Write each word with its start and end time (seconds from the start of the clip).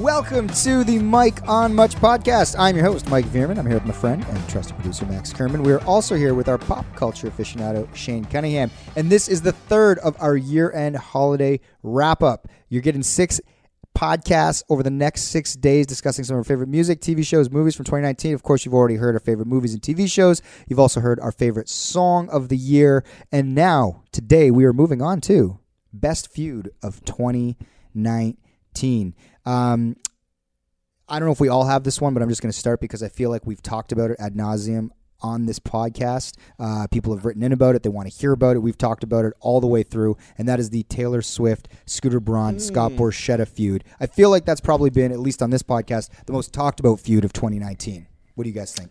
Welcome 0.00 0.48
to 0.48 0.82
the 0.82 0.98
Mike 0.98 1.46
on 1.46 1.74
Much 1.74 1.94
podcast. 1.96 2.56
I'm 2.58 2.74
your 2.74 2.86
host, 2.86 3.10
Mike 3.10 3.26
Veerman. 3.26 3.58
I'm 3.58 3.66
here 3.66 3.74
with 3.74 3.84
my 3.84 3.92
friend 3.92 4.24
and 4.26 4.48
trusted 4.48 4.74
producer, 4.76 5.04
Max 5.04 5.30
Kerman. 5.30 5.62
We 5.62 5.72
are 5.72 5.84
also 5.84 6.16
here 6.16 6.32
with 6.32 6.48
our 6.48 6.56
pop 6.56 6.86
culture 6.96 7.30
aficionado, 7.30 7.94
Shane 7.94 8.24
Cunningham. 8.24 8.70
And 8.96 9.10
this 9.10 9.28
is 9.28 9.42
the 9.42 9.52
third 9.52 9.98
of 9.98 10.16
our 10.18 10.38
year 10.38 10.72
end 10.72 10.96
holiday 10.96 11.60
wrap 11.82 12.22
up. 12.22 12.48
You're 12.70 12.80
getting 12.80 13.02
six 13.02 13.42
podcasts 13.94 14.62
over 14.70 14.82
the 14.82 14.88
next 14.88 15.24
six 15.24 15.54
days 15.54 15.86
discussing 15.86 16.24
some 16.24 16.36
of 16.36 16.38
our 16.38 16.44
favorite 16.44 16.70
music, 16.70 17.02
TV 17.02 17.22
shows, 17.22 17.50
movies 17.50 17.76
from 17.76 17.84
2019. 17.84 18.32
Of 18.32 18.42
course, 18.42 18.64
you've 18.64 18.72
already 18.72 18.96
heard 18.96 19.14
our 19.14 19.20
favorite 19.20 19.48
movies 19.48 19.74
and 19.74 19.82
TV 19.82 20.10
shows. 20.10 20.40
You've 20.66 20.80
also 20.80 21.00
heard 21.00 21.20
our 21.20 21.30
favorite 21.30 21.68
song 21.68 22.30
of 22.30 22.48
the 22.48 22.56
year. 22.56 23.04
And 23.30 23.54
now, 23.54 24.02
today, 24.12 24.50
we 24.50 24.64
are 24.64 24.72
moving 24.72 25.02
on 25.02 25.20
to 25.22 25.58
Best 25.92 26.32
Feud 26.32 26.70
of 26.82 27.04
2019. 27.04 29.14
Um, 29.50 29.96
I 31.08 31.18
don't 31.18 31.26
know 31.26 31.32
if 31.32 31.40
we 31.40 31.48
all 31.48 31.64
have 31.64 31.82
this 31.82 32.00
one, 32.00 32.14
but 32.14 32.22
I'm 32.22 32.28
just 32.28 32.40
going 32.40 32.52
to 32.52 32.58
start 32.58 32.80
because 32.80 33.02
I 33.02 33.08
feel 33.08 33.30
like 33.30 33.44
we've 33.44 33.62
talked 33.62 33.90
about 33.90 34.12
it 34.12 34.16
ad 34.20 34.34
nauseum 34.34 34.90
on 35.22 35.46
this 35.46 35.58
podcast. 35.58 36.36
Uh, 36.58 36.86
people 36.90 37.14
have 37.14 37.24
written 37.24 37.42
in 37.42 37.52
about 37.52 37.74
it. 37.74 37.82
They 37.82 37.88
want 37.88 38.08
to 38.10 38.16
hear 38.16 38.32
about 38.32 38.54
it. 38.54 38.60
We've 38.60 38.78
talked 38.78 39.02
about 39.02 39.24
it 39.24 39.34
all 39.40 39.60
the 39.60 39.66
way 39.66 39.82
through, 39.82 40.16
and 40.38 40.48
that 40.48 40.60
is 40.60 40.70
the 40.70 40.84
Taylor 40.84 41.20
Swift, 41.20 41.68
Scooter 41.84 42.20
Braun, 42.20 42.60
Scott 42.60 42.92
Borchetta 42.92 43.46
feud. 43.46 43.82
I 43.98 44.06
feel 44.06 44.30
like 44.30 44.44
that's 44.44 44.60
probably 44.60 44.90
been, 44.90 45.10
at 45.10 45.18
least 45.18 45.42
on 45.42 45.50
this 45.50 45.64
podcast, 45.64 46.10
the 46.26 46.32
most 46.32 46.54
talked 46.54 46.78
about 46.78 47.00
feud 47.00 47.24
of 47.24 47.32
2019. 47.32 48.06
What 48.36 48.44
do 48.44 48.50
you 48.50 48.54
guys 48.54 48.72
think? 48.72 48.90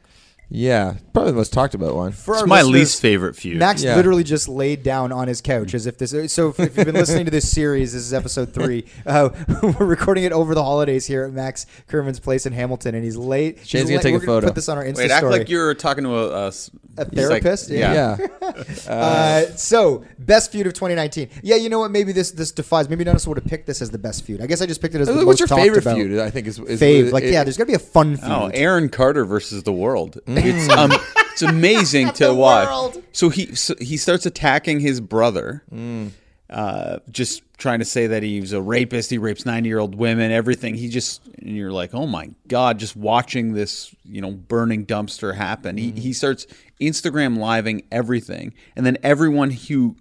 Yeah, 0.52 0.96
probably 1.14 1.32
the 1.32 1.38
most 1.38 1.54
talked 1.54 1.76
about 1.76 1.94
one. 1.96 2.12
For 2.12 2.34
It's 2.34 2.42
our 2.42 2.48
my 2.48 2.62
listeners, 2.64 2.74
least 2.74 3.02
favorite 3.04 3.36
feud. 3.36 3.58
Max 3.60 3.84
Yeah. 3.84 3.96
literally 3.96 4.24
just 4.24 4.50
laid 4.50 4.82
down 4.82 5.12
on 5.12 5.28
his 5.28 5.42
couch 5.42 5.76
as 5.76 5.86
if 5.86 6.00
this. 6.00 6.12
So 6.34 6.50
if, 6.50 6.60
if 6.60 6.76
you've 6.76 6.88
been 6.88 6.96
listening 6.96 7.26
to 7.26 7.32
this 7.32 7.52
series, 7.52 7.94
this 7.94 8.02
is 8.02 8.14
episode 8.16 8.52
three. 8.52 8.86
Uh, 9.06 9.30
we're 9.62 9.86
recording 9.86 10.24
it 10.24 10.32
over 10.32 10.56
the 10.56 10.64
holidays 10.64 11.06
here 11.06 11.24
at 11.26 11.34
Max 11.34 11.68
Kerman's 11.88 12.20
place 12.20 12.48
in 12.48 12.54
Hamilton, 12.54 12.96
and 12.96 13.04
he's 13.04 13.16
late. 13.16 13.60
Shane's 13.60 13.72
he's 13.72 13.84
gonna 13.84 13.96
late- 13.98 14.02
take 14.02 14.12
a 14.14 14.18
we're 14.18 14.20
gonna 14.26 14.26
photo. 14.42 14.48
Put 14.48 14.56
this 14.56 14.70
on 14.70 14.78
our 14.80 14.84
Insta 14.86 14.98
Wait, 14.98 15.12
act 15.12 15.20
story. 15.20 15.34
like 15.38 15.50
you're 15.50 15.76
talking 15.76 16.04
to 16.06 16.16
a, 16.16 16.30
a, 16.30 16.48
s- 16.48 16.72
A 16.98 17.06
psych- 17.06 17.14
therapist? 17.14 17.70
yeah. 17.70 18.18
Yeah. 18.20 18.28
Uh, 18.90 19.46
so 19.56 20.04
best 20.18 20.52
feud 20.52 20.66
of 20.66 20.74
2019. 20.74 21.30
Yeah, 21.44 21.56
you 21.56 21.70
know 21.70 21.80
what? 21.80 21.92
Maybe 21.92 22.12
this 22.12 22.32
this 22.32 22.52
defies. 22.52 22.90
Maybe 22.90 23.04
none 23.04 23.12
of 23.12 23.18
us 23.18 23.28
would 23.28 23.38
have 23.38 23.46
picked 23.46 23.68
this 23.68 23.82
as 23.82 23.92
the 23.92 23.98
best 24.00 24.26
feud. 24.26 24.42
I 24.42 24.48
guess 24.48 24.62
I 24.62 24.66
just 24.66 24.82
picked 24.82 24.96
it 24.96 25.02
as 25.02 25.08
the 25.08 25.14
What's 25.14 25.26
most 25.26 25.40
your 25.40 25.48
talked 25.48 25.62
favorite 25.62 25.84
about. 25.84 25.96
feud? 25.96 26.20
I 26.20 26.30
think 26.32 26.48
is, 26.48 26.58
is 26.60 26.82
Fave, 26.82 27.12
like 27.12 27.24
it- 27.24 27.32
yeah, 27.34 27.44
there's 27.44 27.58
got 27.58 27.66
to 27.66 27.68
be 27.68 27.74
a 27.76 27.80
fun 27.80 28.18
feud. 28.18 28.32
Oh, 28.32 28.50
Aaron 28.54 28.90
Carter 28.90 29.26
versus 29.26 29.64
the 29.64 29.72
world. 29.74 30.20
It's 30.46 30.70
um, 30.70 30.92
it's 31.32 31.42
amazing 31.42 32.12
to 32.14 32.34
watch. 32.34 32.68
world. 32.68 33.04
So 33.12 33.30
he 33.30 33.56
so 33.56 33.76
he 33.80 33.98
starts 33.98 34.26
attacking 34.26 34.80
his 34.80 35.02
brother, 35.02 35.64
Mm. 35.74 36.12
uh, 36.50 37.00
just 37.12 37.44
trying 37.58 37.80
to 37.80 37.86
say 37.86 38.08
that 38.08 38.24
he's 38.24 38.54
a 38.54 38.62
rapist. 38.62 39.10
He 39.10 39.18
rapes 39.18 39.46
ninety 39.46 39.70
year 39.70 39.80
old 39.80 39.96
women. 39.96 40.32
Everything. 40.32 40.76
He 40.76 40.90
just 40.90 41.22
and 41.40 41.56
you're 41.56 41.72
like, 41.72 41.94
oh 41.94 42.08
my 42.08 42.30
god, 42.48 42.80
just 42.80 42.96
watching 42.96 43.54
this 43.54 43.94
you 44.06 44.22
know 44.22 44.32
burning 44.32 44.86
dumpster 44.86 45.36
happen. 45.36 45.76
Mm. 45.78 45.80
He 45.80 45.92
he 46.02 46.14
starts 46.14 46.46
Instagram 46.82 47.38
living 47.38 47.84
everything, 47.92 48.54
and 48.76 48.86
then 48.86 48.98
everyone 49.04 49.52
who. 49.52 49.96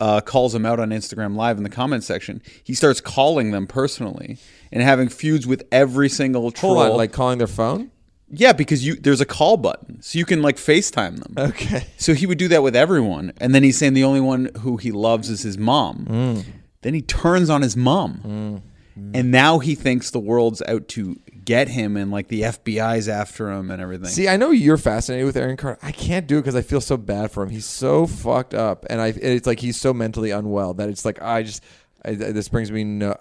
Uh, 0.00 0.20
calls 0.20 0.54
him 0.54 0.64
out 0.64 0.78
on 0.78 0.90
Instagram 0.90 1.34
Live 1.34 1.56
in 1.56 1.64
the 1.64 1.68
comment 1.68 2.04
section. 2.04 2.40
He 2.62 2.74
starts 2.74 3.00
calling 3.00 3.50
them 3.50 3.66
personally 3.66 4.38
and 4.70 4.80
having 4.84 5.08
feuds 5.08 5.48
with 5.48 5.64
every 5.72 6.08
single 6.08 6.52
troll. 6.52 6.76
Hold 6.76 6.90
on, 6.92 6.96
like 6.96 7.10
calling 7.10 7.38
their 7.38 7.48
phone. 7.48 7.90
Yeah, 8.36 8.52
because 8.52 8.86
you 8.86 8.96
there's 8.96 9.20
a 9.20 9.26
call 9.26 9.56
button, 9.56 10.02
so 10.02 10.18
you 10.18 10.24
can 10.24 10.42
like 10.42 10.56
FaceTime 10.56 11.22
them. 11.22 11.34
Okay. 11.36 11.86
So 11.96 12.14
he 12.14 12.26
would 12.26 12.38
do 12.38 12.48
that 12.48 12.62
with 12.62 12.76
everyone, 12.76 13.32
and 13.38 13.54
then 13.54 13.62
he's 13.62 13.78
saying 13.78 13.94
the 13.94 14.04
only 14.04 14.20
one 14.20 14.50
who 14.60 14.76
he 14.76 14.92
loves 14.92 15.30
is 15.30 15.42
his 15.42 15.58
mom. 15.58 16.06
Mm. 16.08 16.44
Then 16.82 16.94
he 16.94 17.02
turns 17.02 17.48
on 17.48 17.62
his 17.62 17.76
mom, 17.76 18.62
and 18.96 19.30
now 19.30 19.58
he 19.58 19.74
thinks 19.74 20.10
the 20.10 20.18
world's 20.20 20.62
out 20.68 20.88
to 20.88 21.18
get 21.44 21.68
him, 21.68 21.96
and 21.96 22.10
like 22.10 22.28
the 22.28 22.42
FBI's 22.42 23.08
after 23.08 23.50
him 23.50 23.70
and 23.70 23.80
everything. 23.80 24.08
See, 24.08 24.28
I 24.28 24.36
know 24.36 24.50
you're 24.50 24.76
fascinated 24.76 25.26
with 25.26 25.36
Aaron 25.36 25.56
Carter. 25.56 25.78
I 25.82 25.92
can't 25.92 26.26
do 26.26 26.38
it 26.38 26.42
because 26.42 26.56
I 26.56 26.62
feel 26.62 26.80
so 26.80 26.96
bad 26.96 27.30
for 27.30 27.42
him. 27.42 27.50
He's 27.50 27.66
so 27.66 28.06
fucked 28.06 28.54
up, 28.54 28.84
and 28.90 29.00
I 29.00 29.08
it's 29.08 29.46
like 29.46 29.60
he's 29.60 29.80
so 29.80 29.94
mentally 29.94 30.30
unwell 30.30 30.74
that 30.74 30.88
it's 30.88 31.04
like 31.04 31.22
I 31.22 31.42
just 31.42 31.62
I, 32.04 32.14
this 32.14 32.48
brings 32.48 32.70
me 32.70 32.84
no. 32.84 33.16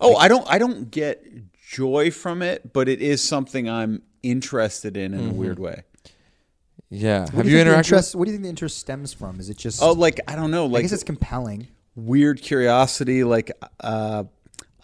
oh, 0.00 0.16
I 0.16 0.28
don't 0.28 0.46
I 0.50 0.58
don't 0.58 0.90
get 0.90 1.24
joy 1.74 2.10
from 2.10 2.42
it, 2.42 2.72
but 2.72 2.88
it 2.88 3.00
is 3.00 3.22
something 3.22 3.68
I'm 3.68 4.02
interested 4.22 4.96
in 4.96 5.14
in 5.14 5.20
Mm-hmm. 5.20 5.30
a 5.30 5.32
weird 5.34 5.58
way. 5.58 5.82
Yeah. 6.90 7.22
What 7.22 7.30
Have 7.34 7.44
do 7.44 7.50
you 7.50 7.56
think 7.58 7.66
the 7.68 7.72
interacted? 7.74 7.78
interest? 7.78 8.14
What 8.14 8.24
do 8.26 8.30
you 8.30 8.36
think 8.36 8.42
the 8.44 8.48
interest 8.50 8.78
stems 8.78 9.12
from? 9.12 9.40
Is 9.40 9.50
it 9.50 9.56
just? 9.56 9.82
Oh, 9.82 9.92
like 9.92 10.20
I 10.28 10.36
don't 10.36 10.50
know, 10.50 10.64
I 10.64 10.68
like 10.68 10.82
guess 10.82 10.92
it's 10.92 11.02
compelling. 11.02 11.68
weird 11.96 12.40
curiosity 12.42 13.24
like 13.24 13.50
uh 13.80 14.24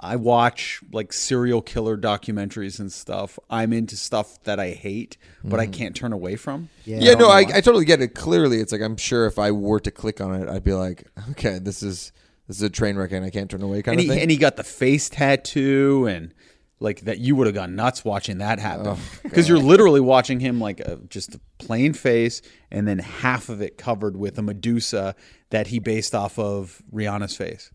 I 0.02 0.16
watch 0.16 0.80
like 0.92 1.12
serial 1.12 1.60
killer 1.60 1.98
documentaries 1.98 2.80
and 2.80 2.90
stuff. 2.90 3.38
I'm 3.50 3.72
into 3.74 3.96
stuff 3.96 4.42
that 4.44 4.58
I 4.58 4.70
hate, 4.70 5.18
but 5.44 5.60
I 5.60 5.66
can't 5.66 5.94
turn 5.94 6.14
away 6.14 6.36
from. 6.36 6.70
Yeah. 6.86 7.00
Yeah, 7.00 7.10
don't 7.12 7.20
no, 7.20 7.28
I. 7.28 7.40
I 7.40 7.60
totally 7.60 7.84
get 7.84 8.00
it. 8.00 8.14
Clearly, 8.14 8.60
it's 8.60 8.72
like 8.72 8.80
I'm 8.80 8.96
sure 8.96 9.26
if 9.26 9.38
I 9.38 9.50
were 9.50 9.78
to 9.80 9.90
click 9.90 10.22
on 10.22 10.34
it, 10.40 10.48
I'd 10.48 10.64
be 10.64 10.72
like, 10.72 11.06
okay, 11.32 11.58
this 11.58 11.82
is 11.82 12.12
this 12.48 12.56
is 12.56 12.62
a 12.62 12.70
train 12.70 12.96
wreck, 12.96 13.12
and 13.12 13.26
I 13.26 13.30
can't 13.30 13.50
turn 13.50 13.60
away, 13.60 13.82
kind 13.82 13.92
And 13.92 14.00
of 14.00 14.04
he, 14.04 14.08
thing. 14.08 14.22
and 14.22 14.30
he 14.30 14.38
got 14.38 14.56
the 14.56 14.64
face 14.64 15.10
tattoo 15.10 16.06
and 16.08 16.32
like 16.80 17.02
that 17.02 17.18
you 17.18 17.36
would 17.36 17.46
have 17.46 17.54
gone 17.54 17.76
nuts 17.76 18.04
watching 18.04 18.38
that 18.38 18.58
happen 18.58 18.86
oh, 18.88 18.98
because 19.22 19.48
you're 19.48 19.58
literally 19.58 20.00
watching 20.00 20.40
him 20.40 20.58
like 20.58 20.80
a, 20.80 20.96
just 21.08 21.34
a 21.34 21.40
plain 21.58 21.92
face 21.92 22.40
and 22.70 22.88
then 22.88 22.98
half 22.98 23.48
of 23.50 23.60
it 23.60 23.76
covered 23.76 24.16
with 24.16 24.38
a 24.38 24.42
Medusa 24.42 25.14
that 25.50 25.66
he 25.68 25.78
based 25.78 26.14
off 26.14 26.38
of 26.38 26.82
Rihanna's 26.92 27.36
face. 27.36 27.70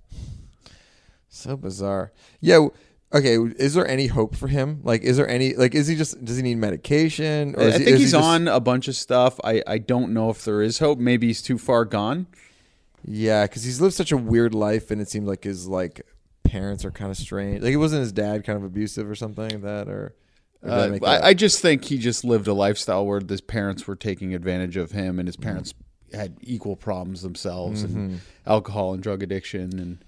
So 1.29 1.55
bizarre. 1.55 2.11
Yeah. 2.41 2.67
Okay. 3.13 3.37
Is 3.57 3.73
there 3.73 3.87
any 3.87 4.07
hope 4.07 4.35
for 4.35 4.47
him? 4.47 4.79
Like, 4.83 5.01
is 5.03 5.17
there 5.17 5.27
any 5.27 5.53
like? 5.53 5.75
Is 5.75 5.87
he 5.87 5.95
just? 5.95 6.23
Does 6.23 6.37
he 6.37 6.43
need 6.43 6.57
medication? 6.57 7.55
Or 7.55 7.63
I 7.63 7.65
he- 7.65 7.71
think 7.71 7.87
he 7.87 7.97
he's 7.97 8.11
just- 8.11 8.23
on 8.23 8.47
a 8.47 8.59
bunch 8.59 8.87
of 8.87 8.95
stuff. 8.95 9.39
I, 9.43 9.61
I 9.67 9.77
don't 9.77 10.13
know 10.13 10.29
if 10.29 10.43
there 10.45 10.61
is 10.61 10.79
hope. 10.79 10.97
Maybe 10.97 11.27
he's 11.27 11.41
too 11.41 11.57
far 11.57 11.85
gone. 11.85 12.27
Yeah, 13.07 13.43
because 13.43 13.63
he's 13.63 13.79
lived 13.79 13.93
such 13.93 14.11
a 14.11 14.17
weird 14.17 14.55
life, 14.55 14.89
and 14.89 14.99
it 14.99 15.09
seems 15.09 15.27
like 15.27 15.43
his 15.43 15.67
like 15.67 16.01
parents 16.45 16.85
are 16.85 16.91
kind 16.91 17.11
of 17.11 17.17
strange. 17.17 17.61
Like, 17.61 17.73
it 17.73 17.77
wasn't 17.77 18.01
his 18.01 18.11
dad 18.11 18.43
kind 18.43 18.57
of 18.57 18.63
abusive 18.63 19.09
or 19.09 19.15
something 19.15 19.49
like 19.49 19.61
that, 19.61 19.87
or. 19.89 20.15
or 20.61 20.71
I 20.71 20.71
Uh, 20.71 20.87
that 20.87 21.03
I. 21.03 21.27
I 21.27 21.33
just 21.33 21.61
think 21.61 21.83
he 21.85 21.97
just 21.97 22.23
lived 22.23 22.47
a 22.47 22.53
lifestyle 22.53 23.05
where 23.05 23.21
his 23.27 23.41
parents 23.41 23.85
were 23.85 23.95
taking 23.95 24.33
advantage 24.33 24.77
of 24.77 24.91
him, 24.91 25.19
and 25.19 25.27
his 25.27 25.37
parents 25.37 25.73
had 26.13 26.37
equal 26.41 26.75
problems 26.75 27.21
themselves, 27.21 27.83
and 27.83 28.21
alcohol 28.47 28.93
and 28.93 29.03
drug 29.03 29.21
addiction, 29.21 29.77
and 29.79 30.05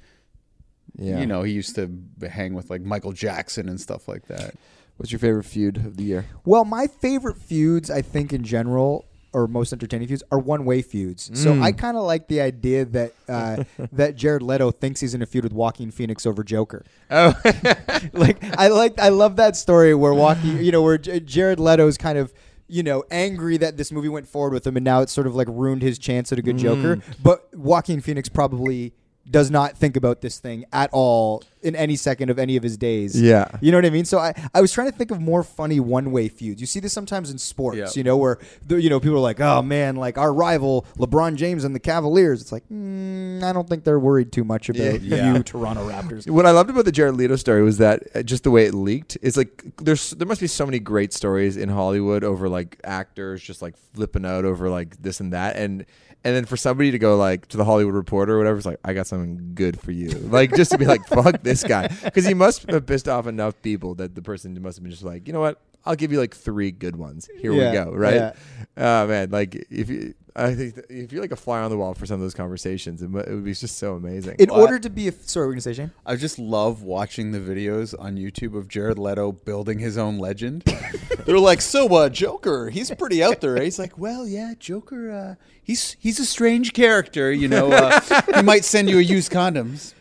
yeah. 0.96 1.20
you 1.20 1.25
know 1.25 1.44
he 1.44 1.53
used 1.53 1.75
to 1.75 1.92
hang 2.28 2.54
with 2.54 2.69
like 2.69 2.81
Michael 2.81 3.12
Jackson 3.12 3.69
and 3.69 3.80
stuff 3.80 4.08
like 4.08 4.28
that. 4.28 4.56
what's 4.98 5.12
your 5.12 5.19
favorite 5.19 5.44
feud 5.44 5.78
of 5.78 5.98
the 5.98 6.04
year? 6.04 6.25
Well, 6.46 6.66
my 6.66 6.88
favorite 6.88 7.38
feuds, 7.38 7.92
I 7.92 8.02
think 8.02 8.34
in 8.34 8.44
general, 8.44 9.06
or 9.38 9.48
most 9.48 9.72
entertaining 9.72 10.08
feuds, 10.08 10.24
are 10.31 10.40
one-way 10.40 10.81
feuds. 10.81 11.30
So 11.40 11.62
I 11.62 11.72
kind 11.72 11.96
of 11.96 12.03
like 12.03 12.28
the 12.28 12.42
idea 12.42 12.86
that 12.86 13.14
uh, 13.30 13.64
that 13.92 14.16
Jared 14.16 14.42
Leto 14.42 14.72
thinks 14.72 15.00
he's 15.00 15.14
in 15.14 15.22
a 15.22 15.28
feud 15.28 15.44
with 15.44 15.53
Joaquin 15.53 15.92
Phoenix 15.92 16.25
over 16.25 16.44
Joker. 16.44 16.84
Oh, 17.12 17.34
like 18.14 18.44
I 18.58 18.70
like 18.70 19.00
I 19.00 19.09
love 19.09 19.36
that 19.36 19.56
story 19.56 19.94
where 19.94 20.14
Joaquin, 20.14 20.64
you 20.64 20.72
know, 20.72 20.81
where 20.81 20.98
J- 20.98 21.20
Jared 21.20 21.59
Leto's 21.59 21.98
kind 21.98 22.18
of 22.18 22.34
you 22.68 22.81
know 22.81 23.03
angry 23.12 23.58
that 23.58 23.78
this 23.78 23.92
movie 23.92 24.09
went 24.09 24.28
forward 24.28 24.53
with 24.53 24.66
him, 24.66 24.75
and 24.75 24.84
now 24.84 25.02
it's 25.02 25.14
sort 25.14 25.28
of 25.28 25.36
like 25.36 25.48
ruined 25.50 25.84
his 25.84 26.00
chance 26.00 26.31
at 26.31 26.40
a 26.40 26.42
good 26.42 26.58
Joker. 26.58 27.00
But 27.22 27.56
Joaquin 27.56 28.02
Phoenix 28.02 28.28
probably 28.30 28.94
does 29.30 29.52
not 29.52 29.78
think 29.78 29.98
about 29.98 30.22
this 30.22 30.40
thing 30.40 30.66
at 30.72 30.90
all 30.94 31.44
in 31.62 31.76
any 31.76 31.96
second 31.96 32.30
of 32.30 32.40
any 32.40 32.56
of 32.56 32.64
his 32.64 32.78
days. 32.78 33.20
Yeah. 33.20 33.48
You 33.62 33.72
know 33.72 33.78
what 33.80 33.86
I 33.86 33.90
mean? 33.90 34.06
So 34.06 34.20
I, 34.20 34.34
I 34.54 34.62
was 34.62 34.72
trying 34.72 34.90
to 34.92 34.98
think 34.98 35.12
of 35.12 35.20
more 35.20 35.44
funny 35.44 35.80
one 35.80 36.12
way 36.12 36.30
feuds. 36.30 36.62
You 36.62 36.68
see 36.68 36.80
this 36.80 36.94
sometimes 36.94 37.30
in 37.30 37.38
sports, 37.38 37.78
Yeah. 37.78 37.88
you 37.96 38.04
know, 38.04 38.16
where 38.16 38.38
the, 38.66 38.81
you 38.81 38.90
know 38.90 39.00
people 39.00 39.18
are 39.18 39.22
like, 39.22 39.42
"Oh 39.42 39.62
man, 39.62 39.96
like 39.98 40.18
our 40.18 40.31
rival 40.34 40.86
LeBron 40.98 41.36
James 41.36 41.63
and 41.63 41.75
the 41.75 41.80
Cavaliers." 41.80 42.42
It's 42.42 42.51
like, 42.51 42.63
mm, 42.69 43.44
I 43.44 43.51
don't 43.51 43.68
think 43.68 43.84
they're 43.84 44.00
worried 44.00 44.31
too 44.31 44.44
much 44.44 44.69
about 44.69 45.01
Yeah. 45.01 45.34
you, 45.36 45.44
Toronto 45.44 45.90
Raptors. 45.90 46.30
What 46.30 46.46
I 46.46 46.51
loved 46.51 46.69
about 46.69 46.86
the 46.86 46.92
Jared 46.92 47.16
Leto 47.16 47.36
story 47.36 47.63
was 47.63 47.80
that 47.80 48.04
uh, 48.16 48.22
just 48.24 48.44
the 48.44 48.51
way 48.51 48.66
it 48.66 48.74
leaked. 48.74 49.18
It's 49.22 49.36
like 49.36 49.63
there's 49.81 50.12
there 50.12 50.28
must 50.28 50.42
be 50.42 50.48
so 50.48 50.66
many 50.66 50.80
great 50.80 51.12
stories 51.12 51.57
in 51.57 51.69
Hollywood 51.69 52.24
over 52.24 52.48
like 52.48 52.80
actors 52.84 53.42
just 53.44 53.62
like 53.62 53.75
flipping 53.94 54.25
out 54.25 54.46
over 54.46 54.69
like 54.69 55.01
this 55.01 55.19
and 55.19 55.34
that, 55.34 55.56
and 55.57 55.86
and 56.24 56.36
then 56.36 56.46
for 56.46 56.58
somebody 56.58 56.92
to 56.92 57.00
go 57.00 57.16
like 57.18 57.48
to 57.48 57.58
the 57.58 57.66
Hollywood 57.66 57.94
Reporter 57.96 58.36
or 58.36 58.38
whatever, 58.40 58.58
it's 58.58 58.66
like 58.66 58.80
I 58.84 58.94
got 58.94 59.08
something 59.08 59.52
good 59.54 59.80
for 59.80 59.92
you, 59.92 60.10
like 60.10 60.56
just 60.56 60.72
to 60.72 60.78
be 60.78 60.86
like 60.86 61.06
fuck 61.08 61.42
this 61.44 61.64
guy 61.64 61.88
because 62.04 62.25
he 62.25 62.34
must 62.34 62.69
have 62.69 62.86
pissed 62.86 63.08
off 63.08 63.28
enough 63.28 63.62
people 63.62 63.96
that 63.96 64.16
the 64.16 64.22
person 64.22 64.60
must 64.62 64.78
have 64.78 64.84
been 64.84 64.92
just 64.92 65.04
like 65.04 65.28
you 65.28 65.34
know 65.34 65.40
what 65.40 65.62
I'll 65.86 65.96
give 65.96 66.12
you 66.12 66.19
like 66.19 66.36
three 66.36 66.72
good 66.72 66.98
ones. 66.98 67.30
Here 67.40 67.54
Yeah, 67.54 67.69
we 67.72 67.78
go, 67.78 67.92
right? 67.96 68.16
yeah. 68.16 68.34
Oh 68.78 69.08
man, 69.08 69.30
like 69.30 69.56
if 69.69 69.90
you. 69.90 70.14
I 70.38 70.54
think 70.54 70.75
that 70.75 70.86
if 70.89 71.12
you're 71.12 71.22
like 71.22 71.31
a 71.31 71.36
fly 71.36 71.60
on 71.62 71.72
the 71.72 71.78
wall 71.78 71.94
for 71.95 72.06
some 72.06 72.16
of 72.16 72.22
those 72.22 72.36
conversations, 72.36 73.01
it, 73.01 73.06
it 73.07 73.30
would 73.34 73.44
be 73.44 73.54
just 73.54 73.78
so 73.78 73.95
amazing. 73.95 74.36
In 74.38 74.50
Well, 74.50 74.62
order 74.62 74.78
to 74.78 74.89
be 74.89 75.07
a 75.07 75.12
sorry, 75.12 75.48
we're 75.48 75.54
gonna 75.54 75.62
say 75.62 75.74
Shane. 75.74 75.92
I 76.06 76.16
just 76.16 76.38
love 76.38 76.84
watching 76.84 77.31
the 77.31 77.39
videos 77.39 77.95
on 78.00 78.18
YouTube 78.18 78.56
of 78.56 78.68
Jared 78.68 79.00
Leto 79.00 79.31
building 79.31 79.80
his 79.80 79.98
own 79.98 80.19
legend. 80.19 80.63
They're 81.25 81.39
like, 81.39 81.60
so 81.62 81.88
uh, 81.95 82.10
Joker, 82.10 82.69
he's 82.69 82.92
pretty 82.92 83.24
out 83.24 83.42
there. 83.42 83.60
He's 83.62 83.80
like, 83.80 83.98
well, 83.98 84.28
yeah, 84.28 84.54
Joker, 84.60 85.12
uh, 85.12 85.36
he's 85.63 85.98
he's 86.00 86.19
a 86.19 86.25
strange 86.25 86.74
character. 86.74 87.31
You 87.31 87.48
know, 87.48 87.72
uh, 87.72 88.00
he 88.36 88.42
might 88.44 88.63
send 88.63 88.89
you 88.89 89.00
a 89.00 89.01
used 89.01 89.31
condoms. 89.31 89.94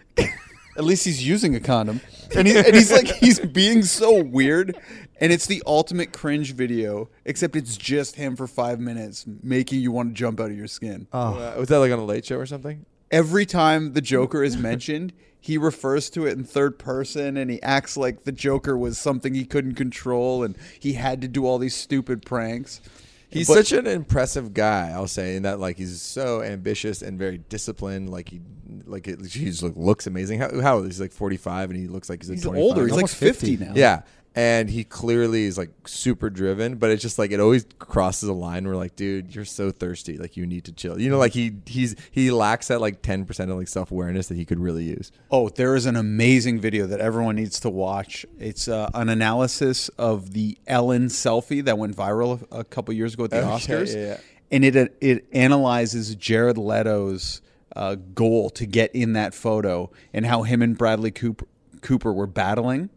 At 0.76 0.84
least 0.84 1.06
he's 1.06 1.26
using 1.26 1.54
a 1.54 1.60
condom. 1.60 2.02
and, 2.36 2.46
he, 2.46 2.54
and 2.58 2.74
he's 2.74 2.92
like 2.92 3.06
he's 3.06 3.40
being 3.40 3.82
so 3.82 4.22
weird, 4.22 4.76
and 5.20 5.32
it's 5.32 5.46
the 5.46 5.62
ultimate 5.66 6.12
cringe 6.12 6.52
video. 6.54 7.08
Except 7.24 7.56
it's 7.56 7.76
just 7.76 8.16
him 8.16 8.36
for 8.36 8.46
five 8.46 8.80
minutes, 8.80 9.24
making 9.42 9.80
you 9.80 9.92
want 9.92 10.10
to 10.10 10.14
jump 10.14 10.40
out 10.40 10.50
of 10.50 10.56
your 10.56 10.66
skin. 10.66 11.06
Uh, 11.12 11.54
was 11.58 11.68
that 11.68 11.78
like 11.78 11.92
on 11.92 11.98
a 11.98 12.04
late 12.04 12.24
show 12.24 12.36
or 12.36 12.46
something? 12.46 12.84
Every 13.10 13.46
time 13.46 13.92
the 13.92 14.00
Joker 14.00 14.42
is 14.42 14.56
mentioned, 14.56 15.12
he 15.40 15.56
refers 15.58 16.10
to 16.10 16.26
it 16.26 16.36
in 16.36 16.42
third 16.42 16.76
person, 16.78 17.36
and 17.36 17.48
he 17.50 17.62
acts 17.62 17.96
like 17.96 18.24
the 18.24 18.32
Joker 18.32 18.76
was 18.76 18.98
something 18.98 19.32
he 19.34 19.44
couldn't 19.44 19.74
control, 19.76 20.42
and 20.42 20.56
he 20.80 20.94
had 20.94 21.20
to 21.20 21.28
do 21.28 21.46
all 21.46 21.58
these 21.58 21.74
stupid 21.74 22.26
pranks. 22.26 22.80
He's 23.28 23.46
But- 23.48 23.54
such 23.66 23.72
an 23.72 23.86
impressive 23.86 24.54
guy. 24.54 24.90
I'll 24.90 25.06
say 25.08 25.36
in 25.36 25.42
that 25.44 25.60
like 25.60 25.76
he's 25.76 26.00
so 26.02 26.42
ambitious 26.42 27.00
and 27.02 27.16
very 27.18 27.38
disciplined. 27.38 28.08
Like 28.08 28.28
he 28.28 28.40
like 28.86 29.06
it, 29.08 29.20
he 29.26 29.44
just 29.46 29.62
look, 29.62 29.74
looks 29.76 30.06
amazing. 30.06 30.40
How 30.40 30.60
how 30.60 30.76
old? 30.76 30.86
He's 30.86 31.00
like 31.00 31.12
forty 31.12 31.36
five 31.36 31.70
and 31.70 31.78
he 31.78 31.86
looks 31.86 32.08
like 32.08 32.22
he's, 32.22 32.28
like 32.30 32.36
He's 32.38 32.44
25. 32.44 32.64
older. 32.64 32.82
He's 32.86 32.96
like 32.96 33.08
50 33.08 33.56
50. 33.56 33.64
now. 33.64 33.72
yeah. 33.76 34.02
And 34.38 34.68
he 34.68 34.84
clearly 34.84 35.44
is 35.44 35.56
like 35.56 35.70
super 35.88 36.28
driven, 36.28 36.76
but 36.76 36.90
it's 36.90 37.00
just 37.00 37.18
like 37.18 37.30
it 37.30 37.40
always 37.40 37.64
crosses 37.78 38.28
a 38.28 38.34
line 38.34 38.66
where 38.66 38.76
like, 38.76 38.94
dude, 38.94 39.34
you're 39.34 39.46
so 39.46 39.70
thirsty, 39.70 40.18
like 40.18 40.36
you 40.36 40.46
need 40.46 40.64
to 40.64 40.72
chill. 40.72 41.00
You 41.00 41.08
know, 41.08 41.16
like 41.16 41.32
he 41.32 41.54
he's 41.64 41.96
he 42.10 42.30
lacks 42.30 42.68
that 42.68 42.82
like 42.82 43.00
ten 43.00 43.24
percent 43.24 43.50
of 43.50 43.56
like 43.56 43.66
self 43.66 43.90
awareness 43.90 44.28
that 44.28 44.34
he 44.34 44.44
could 44.44 44.60
really 44.60 44.84
use. 44.84 45.10
Oh, 45.30 45.48
there 45.48 45.74
is 45.74 45.86
an 45.86 45.96
amazing 45.96 46.60
video 46.60 46.86
that 46.86 47.00
everyone 47.00 47.36
needs 47.36 47.58
to 47.60 47.70
watch. 47.70 48.26
It's 48.38 48.68
uh, 48.68 48.90
an 48.92 49.08
analysis 49.08 49.88
of 49.96 50.34
the 50.34 50.58
Ellen 50.66 51.06
selfie 51.06 51.64
that 51.64 51.78
went 51.78 51.96
viral 51.96 52.46
a, 52.52 52.58
a 52.58 52.64
couple 52.64 52.92
years 52.92 53.14
ago 53.14 53.24
at 53.24 53.30
the 53.30 53.38
Okay, 53.42 53.54
Oscars, 53.74 53.94
yeah, 53.94 54.06
yeah. 54.06 54.16
and 54.50 54.64
it 54.66 54.96
it 55.00 55.24
analyzes 55.32 56.14
Jared 56.14 56.58
Leto's 56.58 57.40
uh, 57.74 57.96
goal 58.14 58.50
to 58.50 58.66
get 58.66 58.94
in 58.94 59.14
that 59.14 59.32
photo 59.32 59.90
and 60.12 60.26
how 60.26 60.42
him 60.42 60.60
and 60.60 60.76
Bradley 60.76 61.10
Cooper 61.10 61.46
Cooper 61.80 62.12
were 62.12 62.26
battling 62.26 62.90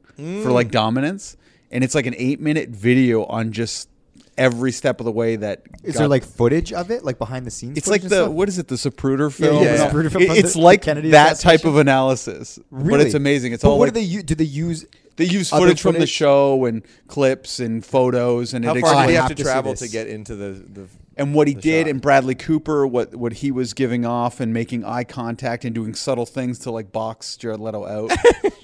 for 0.43 0.51
like 0.51 0.71
dominance, 0.71 1.37
and 1.71 1.83
it's 1.83 1.95
like 1.95 2.05
an 2.05 2.15
eight 2.17 2.39
minute 2.39 2.69
video 2.69 3.25
on 3.25 3.51
just 3.51 3.89
every 4.37 4.71
step 4.71 4.99
of 5.01 5.05
the 5.05 5.11
way 5.11 5.35
that 5.35 5.63
Is 5.83 5.93
got- 5.93 5.99
there 5.99 6.07
like 6.07 6.23
footage 6.23 6.71
of 6.71 6.91
it, 6.91 7.03
like 7.03 7.17
behind 7.17 7.45
the 7.45 7.51
scenes? 7.51 7.77
it's 7.77 7.87
like 7.87 8.01
the 8.01 8.07
stuff? 8.09 8.31
what 8.31 8.47
is 8.47 8.57
it 8.57 8.67
the 8.69 8.75
Zapruder 8.75 9.31
film? 9.31 9.63
yeah, 9.63 9.75
yeah. 9.75 9.89
Zapruder 9.91 10.09
film 10.11 10.23
It- 10.23 10.37
it's 10.37 10.53
the- 10.53 10.61
like 10.61 10.81
the 10.81 10.85
Kennedy 10.85 11.09
that 11.11 11.39
type 11.39 11.65
of 11.65 11.75
analysis, 11.77 12.57
Really? 12.71 12.89
but 12.89 13.01
it's 13.01 13.15
amazing. 13.15 13.51
It's 13.53 13.63
But 13.63 13.71
all 13.71 13.79
what 13.79 13.87
like, 13.87 13.93
do 13.95 13.99
they 13.99 14.05
use? 14.05 14.23
Do 14.23 14.35
they 14.35 14.43
use? 14.45 14.85
They 15.17 15.25
use 15.25 15.51
Other 15.51 15.63
footage 15.65 15.81
from 15.81 15.95
the 15.95 16.07
show 16.07 16.63
and 16.63 16.81
clips 17.07 17.59
and 17.59 17.83
photos, 17.85 18.53
and 18.53 18.63
How 18.63 18.73
it 18.75 18.79
far 18.79 18.95
I 18.95 19.05
did 19.07 19.11
he 19.11 19.17
explains 19.17 19.17
have 19.17 19.23
have 19.23 19.29
to 19.29 19.35
to 19.35 19.43
travel 19.43 19.73
to 19.75 19.87
get 19.89 20.07
into 20.07 20.35
the 20.37 20.51
the 20.73 20.85
and 21.19 21.35
what 21.35 21.47
he 21.47 21.53
the 21.53 21.61
did, 21.61 21.85
shot? 21.85 21.89
and 21.91 22.01
Bradley 22.01 22.35
Cooper, 22.35 22.87
what 22.87 23.13
what 23.15 23.33
he 23.33 23.51
was 23.51 23.73
giving 23.73 24.05
off, 24.05 24.39
and 24.39 24.53
making 24.53 24.83
eye 24.85 25.03
contact 25.03 25.65
and 25.65 25.75
doing 25.75 25.93
subtle 25.93 26.25
things 26.25 26.59
to 26.59 26.71
like 26.71 26.91
box 26.91 27.37
Jared 27.37 27.59
Leto 27.59 27.85
out. 27.85 28.11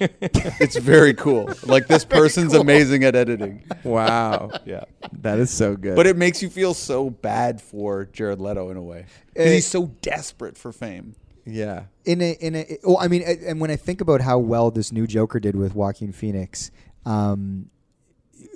it's 0.00 0.76
very 0.76 1.14
cool. 1.14 1.50
Like 1.64 1.86
this 1.86 2.04
person's 2.04 2.54
amazing 2.54 3.04
at 3.04 3.14
editing. 3.14 3.62
Wow. 3.84 4.50
Yeah, 4.64 4.84
That 5.12 5.38
is 5.38 5.50
so 5.50 5.76
good. 5.76 5.94
but 5.96 6.06
it 6.06 6.16
makes 6.16 6.42
you 6.42 6.50
feel 6.50 6.74
so 6.74 7.10
bad 7.10 7.60
for 7.60 8.06
Jared 8.06 8.40
Leto 8.40 8.70
in 8.70 8.76
a 8.76 8.82
way 8.82 9.06
because 9.32 9.52
he's 9.52 9.66
so 9.66 9.86
desperate 10.02 10.56
for 10.58 10.72
fame. 10.72 11.14
yeah. 11.44 11.84
in 12.04 12.20
a 12.20 12.32
in 12.40 12.54
a 12.56 12.78
well 12.82 12.98
i 13.00 13.06
mean 13.06 13.22
and 13.22 13.60
when 13.60 13.70
i 13.70 13.76
think 13.76 14.00
about 14.00 14.20
how 14.20 14.36
well 14.38 14.70
this 14.72 14.90
new 14.90 15.06
joker 15.06 15.38
did 15.38 15.54
with 15.54 15.74
joaquin 15.76 16.10
phoenix 16.12 16.72
um 17.04 17.70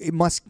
it 0.00 0.14
must 0.14 0.42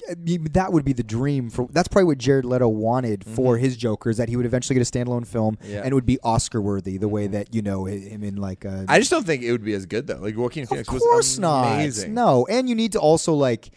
that 0.52 0.72
would 0.72 0.84
be 0.84 0.92
the 0.92 1.02
dream 1.02 1.50
for 1.50 1.66
that's 1.72 1.88
probably 1.88 2.04
what 2.04 2.18
jared 2.18 2.44
leto 2.44 2.68
wanted 2.68 3.24
for 3.24 3.56
his 3.58 3.76
joker 3.76 4.10
is 4.10 4.16
that 4.16 4.28
he 4.28 4.36
would 4.36 4.46
eventually 4.46 4.78
get 4.78 4.86
a 4.86 4.90
standalone 4.90 5.26
film 5.26 5.56
Mm-hmm. 5.56 5.70
Yeah. 5.72 5.78
and 5.78 5.88
it 5.88 5.94
would 5.94 6.06
be 6.06 6.18
oscar 6.22 6.60
worthy 6.60 6.96
the 6.98 7.08
way 7.08 7.26
that 7.26 7.54
you 7.54 7.62
know 7.62 7.84
him 7.86 8.22
in 8.22 8.36
like 8.36 8.64
a 8.64 8.84
I 8.88 8.98
just 8.98 9.10
don't 9.10 9.24
think 9.26 9.42
it 9.42 9.50
would 9.52 9.64
be 9.64 9.74
as 9.74 9.86
good 9.86 10.06
though. 10.06 10.18
Like 10.18 10.36
Joaquin 10.36 10.62
of 10.64 10.68
Phoenix 10.68 10.88
course 10.88 11.02
was 11.04 11.38
not 11.38 12.08
no 12.08 12.46
and 12.50 12.68
you 12.68 12.74
need 12.74 12.92
to 12.92 13.00
also 13.00 13.34
like 13.34 13.70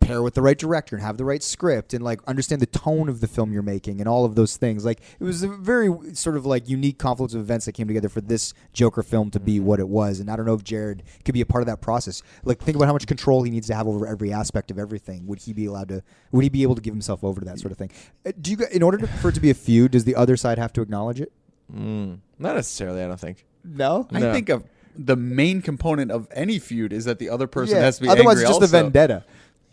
pair 0.00 0.22
with 0.22 0.34
the 0.34 0.42
right 0.42 0.58
director 0.58 0.96
and 0.96 1.04
have 1.04 1.16
the 1.16 1.24
right 1.24 1.42
script 1.42 1.94
and 1.94 2.04
like 2.04 2.20
understand 2.26 2.60
the 2.60 2.66
tone 2.66 3.08
of 3.08 3.20
the 3.20 3.26
film 3.26 3.52
you're 3.52 3.62
making 3.62 4.00
and 4.00 4.08
all 4.08 4.24
of 4.24 4.34
those 4.34 4.56
things. 4.56 4.84
Like 4.84 5.00
it 5.18 5.24
was 5.24 5.42
a 5.42 5.48
very 5.48 5.90
sort 6.14 6.36
of 6.36 6.44
like 6.46 6.68
unique 6.68 6.98
confluence 6.98 7.34
of 7.34 7.40
events 7.40 7.66
that 7.66 7.72
came 7.72 7.86
together 7.86 8.08
for 8.08 8.20
this 8.20 8.54
joker 8.72 9.02
film 9.02 9.30
to 9.30 9.40
be 9.40 9.60
what 9.60 9.80
it 9.80 9.88
was. 9.88 10.20
And 10.20 10.30
i 10.30 10.36
don't 10.36 10.46
know 10.46 10.54
if 10.54 10.64
jared 10.64 11.02
could 11.24 11.32
be 11.34 11.40
a 11.40 11.46
part 11.46 11.62
of 11.62 11.66
that 11.66 11.80
process. 11.80 12.22
Like 12.44 12.60
think 12.62 12.76
about 12.76 12.86
how 12.86 12.92
much 12.92 13.06
control 13.06 13.42
he 13.42 13.50
needs 13.50 13.66
to 13.68 13.74
have 13.74 13.86
over 13.86 14.06
every 14.06 14.32
aspect 14.32 14.70
of 14.70 14.78
everything. 14.78 15.26
Would 15.26 15.40
he 15.40 15.52
be 15.52 15.66
allowed 15.66 15.88
to 15.88 16.02
would 16.32 16.42
he 16.42 16.48
be 16.48 16.62
able 16.62 16.74
to 16.74 16.82
give 16.82 16.94
himself 16.94 17.22
over 17.24 17.40
to 17.40 17.46
that 17.46 17.58
sort 17.58 17.72
of 17.72 17.78
thing? 17.78 17.90
Uh, 18.26 18.32
do 18.40 18.50
you 18.50 18.58
in 18.72 18.82
order 18.82 18.98
to, 18.98 19.06
for 19.06 19.28
it 19.28 19.34
to 19.34 19.40
be 19.40 19.50
a 19.50 19.54
feud 19.54 19.92
does 19.92 20.04
the 20.04 20.16
other 20.16 20.36
side 20.36 20.58
have 20.58 20.72
to 20.74 20.82
acknowledge 20.82 21.20
it? 21.20 21.32
Mm, 21.74 22.18
not 22.38 22.56
necessarily. 22.56 23.02
I 23.02 23.06
don't 23.08 23.20
think. 23.20 23.44
no? 23.64 24.06
I 24.12 24.20
No. 24.20 24.32
think 24.32 24.48
of 24.48 24.64
the 24.96 25.16
main 25.16 25.60
component 25.60 26.10
of 26.12 26.28
any 26.32 26.58
feud 26.58 26.92
is 26.92 27.04
that 27.04 27.18
the 27.18 27.28
other 27.28 27.46
person 27.48 27.76
yeah. 27.76 27.82
has 27.82 27.96
to 27.96 28.02
be 28.02 28.08
otherwise 28.08 28.36
angry 28.38 28.42
it's 28.44 28.50
just 28.50 28.60
a 28.60 28.64
also. 28.76 28.82
vendetta 28.84 29.24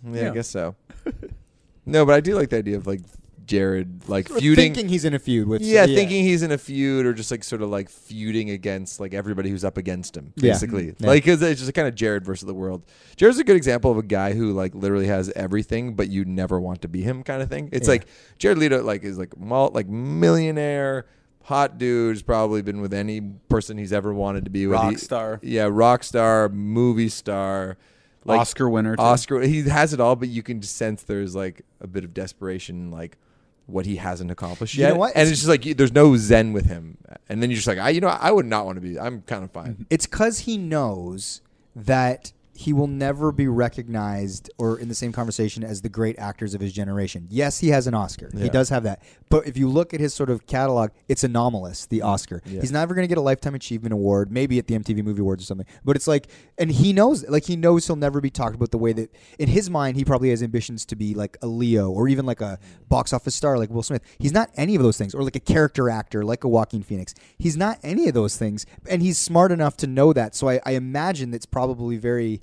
Yeah, 0.05 0.21
Yeah. 0.23 0.31
I 0.31 0.33
guess 0.33 0.47
so. 0.47 0.75
no, 1.85 2.05
but 2.05 2.13
I 2.15 2.19
do 2.21 2.35
like 2.35 2.49
the 2.49 2.57
idea 2.57 2.77
of 2.77 2.87
like 2.87 3.01
Jared 3.47 4.07
like 4.07 4.29
Or 4.31 4.39
feuding. 4.39 4.73
thinking 4.73 4.87
he's 4.87 5.03
in 5.03 5.13
a 5.13 5.19
feud 5.19 5.47
with 5.47 5.61
yeah, 5.61 5.85
thinking 5.85 6.23
he's 6.23 6.41
in 6.41 6.51
a 6.51 6.57
feud 6.57 7.05
or 7.05 7.13
just 7.13 7.31
like 7.31 7.43
sort 7.43 7.61
of 7.61 7.69
like 7.69 7.89
feuding 7.89 8.51
against 8.51 8.99
like 8.99 9.13
everybody 9.13 9.49
who's 9.49 9.65
up 9.65 9.77
against 9.77 10.15
him, 10.15 10.31
Yeah. 10.37 10.53
basically. 10.53 10.87
Mm-hmm. 10.87 11.03
Yeah. 11.03 11.09
Like 11.09 11.25
'cause 11.25 11.41
it's 11.41 11.59
just 11.59 11.73
kind 11.73 11.87
of 11.87 11.95
Jared 11.95 12.23
versus 12.23 12.45
the 12.45 12.53
world. 12.53 12.83
Jared's 13.17 13.39
a 13.39 13.43
good 13.43 13.57
example 13.57 13.91
of 13.91 13.97
a 13.97 14.03
guy 14.03 14.33
who 14.33 14.53
like 14.53 14.73
literally 14.75 15.07
has 15.07 15.29
everything, 15.35 15.95
but 15.95 16.07
you 16.07 16.23
never 16.23 16.59
want 16.61 16.81
to 16.83 16.87
be 16.87 17.01
him, 17.01 17.23
kind 17.23 17.41
of 17.41 17.49
thing. 17.49 17.67
It's 17.73 17.87
Yeah. 17.87 17.93
like 17.93 18.07
Jared 18.37 18.57
Leto 18.57 18.83
like 18.83 19.03
is 19.03 19.17
like 19.17 19.37
mul- 19.37 19.71
like 19.73 19.89
millionaire, 19.89 21.07
hot 21.43 21.77
dude. 21.77 22.15
Has 22.15 22.21
probably 22.21 22.61
been 22.61 22.79
with 22.79 22.93
any 22.93 23.19
person 23.49 23.77
he's 23.77 23.91
ever 23.91 24.13
wanted 24.13 24.45
to 24.45 24.51
be 24.51 24.65
with. 24.67 24.75
Rock 24.79 24.91
He- 24.91 24.97
star. 24.97 25.39
yeah, 25.43 25.67
rock 25.69 26.03
star, 26.05 26.47
movie 26.47 27.09
star, 27.09 27.77
like 28.25 28.39
Oscar 28.39 28.69
winner. 28.69 28.95
too. 28.95 29.01
Oscar. 29.01 29.41
He 29.41 29.61
has 29.63 29.93
it 29.93 29.99
all, 29.99 30.15
but 30.15 30.29
you 30.29 30.43
can 30.43 30.61
just 30.61 30.75
sense 30.77 31.03
there's 31.03 31.35
like 31.35 31.61
a 31.79 31.87
bit 31.87 32.03
of 32.03 32.13
desperation, 32.13 32.91
like 32.91 33.17
what 33.67 33.85
he 33.85 33.95
hasn't 33.95 34.29
accomplished 34.31 34.75
You 34.75 34.81
yet. 34.81 34.89
know 34.93 34.99
what? 34.99 35.13
And 35.15 35.21
It's- 35.27 35.31
it's 35.31 35.39
just 35.41 35.49
like 35.49 35.77
there's 35.77 35.93
no 35.93 36.17
zen 36.17 36.51
with 36.53 36.65
him. 36.65 36.97
And 37.29 37.41
then 37.41 37.49
you're 37.49 37.55
just 37.55 37.67
like, 37.67 37.77
I, 37.77 37.89
you 37.89 38.01
know, 38.01 38.07
I 38.09 38.31
would 38.31 38.45
not 38.45 38.65
want 38.65 38.75
to 38.77 38.81
be. 38.81 38.99
I'm 38.99 39.21
kind 39.21 39.43
of 39.43 39.51
fine. 39.51 39.85
It's 39.89 40.05
because 40.05 40.39
he 40.39 40.57
knows 40.57 41.41
that 41.75 42.33
he 42.53 42.73
will 42.73 42.87
never 42.87 43.31
be 43.31 43.47
recognized 43.47 44.49
or 44.57 44.77
in 44.77 44.87
the 44.87 44.95
same 44.95 45.11
conversation 45.11 45.63
as 45.63 45.81
the 45.81 45.89
great 45.89 46.19
actors 46.19 46.53
of 46.53 46.61
his 46.61 46.73
generation. 46.73 47.27
Yes, 47.29 47.59
he 47.59 47.69
has 47.69 47.87
an 47.87 47.93
Oscar. 47.93 48.29
He 48.37 48.49
does 48.49 48.69
have 48.69 48.83
that. 48.83 49.01
But 49.29 49.47
if 49.47 49.57
you 49.57 49.69
look 49.69 49.93
at 49.93 49.99
his 49.99 50.13
sort 50.13 50.29
of 50.29 50.45
catalog, 50.45 50.91
it's 51.07 51.23
anomalous, 51.23 51.85
the 51.85 51.99
mm. 51.99 52.05
Oscar. 52.05 52.41
Yeah. 52.45 52.59
He's 52.61 52.71
never 52.71 52.93
going 52.93 53.03
to 53.03 53.07
get 53.07 53.17
a 53.17 53.21
Lifetime 53.21 53.55
Achievement 53.55 53.93
Award, 53.93 54.31
maybe 54.31 54.59
at 54.59 54.67
the 54.67 54.77
MTV 54.77 55.03
Movie 55.03 55.21
Awards 55.21 55.43
or 55.43 55.45
something. 55.45 55.65
But 55.85 55.95
it's 55.95 56.07
like, 56.07 56.27
and 56.57 56.71
he 56.71 56.91
knows, 56.91 57.27
like, 57.27 57.45
he 57.45 57.55
knows 57.55 57.87
he'll 57.87 57.95
never 57.95 58.19
be 58.19 58.29
talked 58.29 58.55
about 58.55 58.71
the 58.71 58.77
way 58.77 58.93
that, 58.93 59.15
in 59.39 59.47
his 59.47 59.69
mind, 59.69 59.95
he 59.95 60.03
probably 60.03 60.29
has 60.29 60.43
ambitions 60.43 60.85
to 60.87 60.95
be 60.95 61.13
like 61.13 61.37
a 61.41 61.47
Leo 61.47 61.89
or 61.89 62.07
even 62.09 62.25
like 62.25 62.41
a 62.41 62.59
box 62.89 63.13
office 63.13 63.33
star 63.33 63.57
like 63.57 63.69
Will 63.69 63.83
Smith. 63.83 64.03
He's 64.19 64.33
not 64.33 64.49
any 64.55 64.75
of 64.75 64.83
those 64.83 64.97
things, 64.97 65.15
or 65.15 65.23
like 65.23 65.35
a 65.35 65.39
character 65.39 65.89
actor 65.89 66.23
like 66.23 66.43
a 66.43 66.47
Joaquin 66.47 66.83
Phoenix. 66.83 67.13
He's 67.37 67.55
not 67.55 67.79
any 67.81 68.07
of 68.07 68.13
those 68.13 68.37
things. 68.37 68.65
And 68.89 69.01
he's 69.01 69.17
smart 69.17 69.51
enough 69.51 69.77
to 69.77 69.87
know 69.87 70.13
that. 70.13 70.35
So 70.35 70.49
I, 70.49 70.59
I 70.65 70.71
imagine 70.71 71.31
that's 71.31 71.45
probably 71.45 71.97
very 71.97 72.41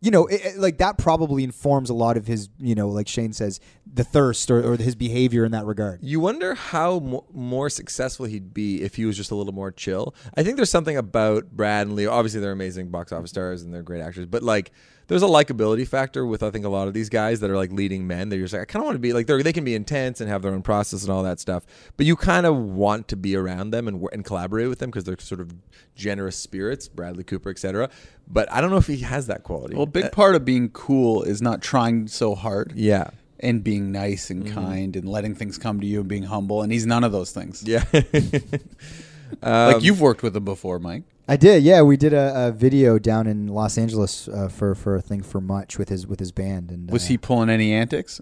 you 0.00 0.10
know, 0.10 0.26
it, 0.26 0.40
it- 0.44 0.58
like 0.58 0.78
that 0.78 0.98
probably 0.98 1.42
informs 1.44 1.90
a 1.90 1.94
lot 1.94 2.16
of 2.16 2.26
his, 2.26 2.48
you 2.58 2.74
know, 2.74 2.88
like 2.88 3.08
Shane 3.08 3.32
says, 3.32 3.60
the 3.92 4.04
thirst 4.04 4.50
or, 4.50 4.72
or 4.72 4.76
his 4.76 4.94
behavior 4.94 5.44
in 5.44 5.52
that 5.52 5.64
regard. 5.64 6.00
You 6.02 6.20
wonder 6.20 6.54
how 6.54 6.98
mo- 7.00 7.24
more 7.32 7.70
successful 7.70 8.26
he'd 8.26 8.52
be 8.52 8.82
if 8.82 8.96
he 8.96 9.04
was 9.06 9.16
just 9.16 9.30
a 9.30 9.34
little 9.34 9.54
more 9.54 9.70
chill. 9.72 10.14
I 10.36 10.42
think 10.42 10.56
there's 10.56 10.70
something 10.70 10.96
about 10.96 11.50
Brad 11.52 11.86
and 11.86 11.96
Leo. 11.96 12.10
Obviously, 12.10 12.40
they're 12.40 12.52
amazing 12.52 12.90
box 12.90 13.10
office 13.12 13.30
stars 13.30 13.62
and 13.62 13.72
they're 13.72 13.82
great 13.82 14.02
actors, 14.02 14.26
but 14.26 14.42
like, 14.42 14.70
there's 15.08 15.22
a 15.22 15.26
likability 15.26 15.86
factor 15.86 16.26
with 16.26 16.42
I 16.42 16.50
think 16.50 16.64
a 16.64 16.68
lot 16.68 16.88
of 16.88 16.94
these 16.94 17.08
guys 17.08 17.40
that 17.40 17.50
are 17.50 17.56
like 17.56 17.70
leading 17.72 18.06
men. 18.06 18.28
They're 18.28 18.40
just 18.40 18.52
like, 18.52 18.62
I 18.62 18.64
kind 18.64 18.82
of 18.82 18.86
want 18.86 18.96
to 18.96 19.00
be 19.00 19.12
like 19.12 19.26
they 19.26 19.40
they 19.42 19.52
can 19.52 19.64
be 19.64 19.74
intense 19.74 20.20
and 20.20 20.28
have 20.28 20.42
their 20.42 20.52
own 20.52 20.62
process 20.62 21.02
and 21.02 21.12
all 21.12 21.22
that 21.22 21.38
stuff, 21.40 21.64
but 21.96 22.06
you 22.06 22.16
kind 22.16 22.44
of 22.46 22.56
want 22.56 23.08
to 23.08 23.16
be 23.16 23.36
around 23.36 23.70
them 23.70 23.86
and 23.88 24.06
and 24.12 24.24
collaborate 24.24 24.68
with 24.68 24.78
them 24.80 24.90
because 24.90 25.04
they're 25.04 25.18
sort 25.18 25.40
of 25.40 25.54
generous 25.94 26.36
spirits, 26.36 26.88
Bradley 26.88 27.24
Cooper, 27.24 27.50
etc. 27.50 27.88
But 28.26 28.50
I 28.52 28.60
don't 28.60 28.70
know 28.70 28.76
if 28.78 28.86
he 28.88 28.98
has 28.98 29.26
that 29.28 29.42
quality. 29.44 29.74
Well, 29.74 29.84
a 29.84 29.86
big 29.86 30.06
Uh, 30.06 30.10
part 30.10 30.34
of 30.34 30.44
being 30.44 30.70
cool 30.70 31.22
is 31.22 31.40
not 31.40 31.62
trying 31.62 32.08
so 32.08 32.34
hard 32.34 32.72
yeah, 32.74 33.10
and 33.38 33.62
being 33.62 33.92
nice 33.92 34.30
and 34.30 34.50
kind 34.50 34.96
and 34.96 35.08
letting 35.08 35.34
things 35.34 35.56
come 35.58 35.80
to 35.80 35.86
you 35.86 36.00
and 36.00 36.08
being 36.08 36.24
humble. 36.24 36.62
And 36.62 36.72
he's 36.72 36.86
none 36.86 37.04
of 37.04 37.12
those 37.12 37.30
things. 37.30 37.62
yeah. 37.64 37.84
like 39.42 39.82
you've 39.82 40.00
worked 40.00 40.22
with 40.22 40.36
him 40.36 40.44
before, 40.44 40.78
Mike. 40.78 41.04
I 41.28 41.36
did, 41.36 41.62
yeah. 41.64 41.82
We 41.82 41.96
did 41.96 42.12
a, 42.12 42.48
a 42.48 42.52
video 42.52 42.98
down 42.98 43.26
in 43.26 43.48
Los 43.48 43.76
Angeles 43.76 44.28
uh, 44.28 44.48
for 44.48 44.74
for 44.74 44.94
a 44.94 45.00
thing 45.02 45.22
for 45.22 45.40
Much 45.40 45.76
with 45.78 45.88
his 45.88 46.06
with 46.06 46.20
his 46.20 46.30
band, 46.32 46.70
and 46.70 46.90
Was 46.90 47.04
uh, 47.04 47.08
he 47.08 47.18
pulling 47.18 47.50
any 47.50 47.72
antics? 47.72 48.20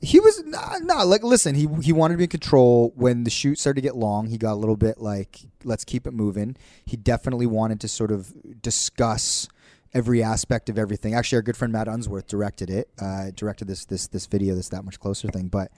He 0.00 0.20
was 0.20 0.44
not 0.44 0.82
nah, 0.82 1.02
like 1.02 1.24
listen. 1.24 1.56
He 1.56 1.66
he 1.82 1.92
wanted 1.92 2.14
to 2.14 2.18
be 2.18 2.24
in 2.24 2.30
control 2.30 2.92
when 2.94 3.24
the 3.24 3.30
shoot 3.30 3.58
started 3.58 3.80
to 3.80 3.82
get 3.82 3.96
long. 3.96 4.28
He 4.28 4.38
got 4.38 4.52
a 4.52 4.54
little 4.54 4.76
bit 4.76 4.98
like 4.98 5.40
let's 5.64 5.84
keep 5.84 6.06
it 6.06 6.12
moving. 6.12 6.56
He 6.84 6.96
definitely 6.96 7.46
wanted 7.46 7.80
to 7.80 7.88
sort 7.88 8.12
of 8.12 8.32
discuss 8.62 9.48
every 9.92 10.22
aspect 10.22 10.68
of 10.68 10.78
everything. 10.78 11.14
Actually, 11.14 11.36
our 11.36 11.42
good 11.42 11.56
friend 11.56 11.72
Matt 11.72 11.88
Unsworth 11.88 12.28
directed 12.28 12.70
it. 12.70 12.90
Uh, 13.00 13.32
directed 13.34 13.66
this 13.66 13.84
this 13.86 14.06
this 14.06 14.26
video, 14.26 14.54
this 14.54 14.68
that 14.68 14.84
much 14.84 15.00
closer 15.00 15.26
thing. 15.28 15.48
But 15.48 15.72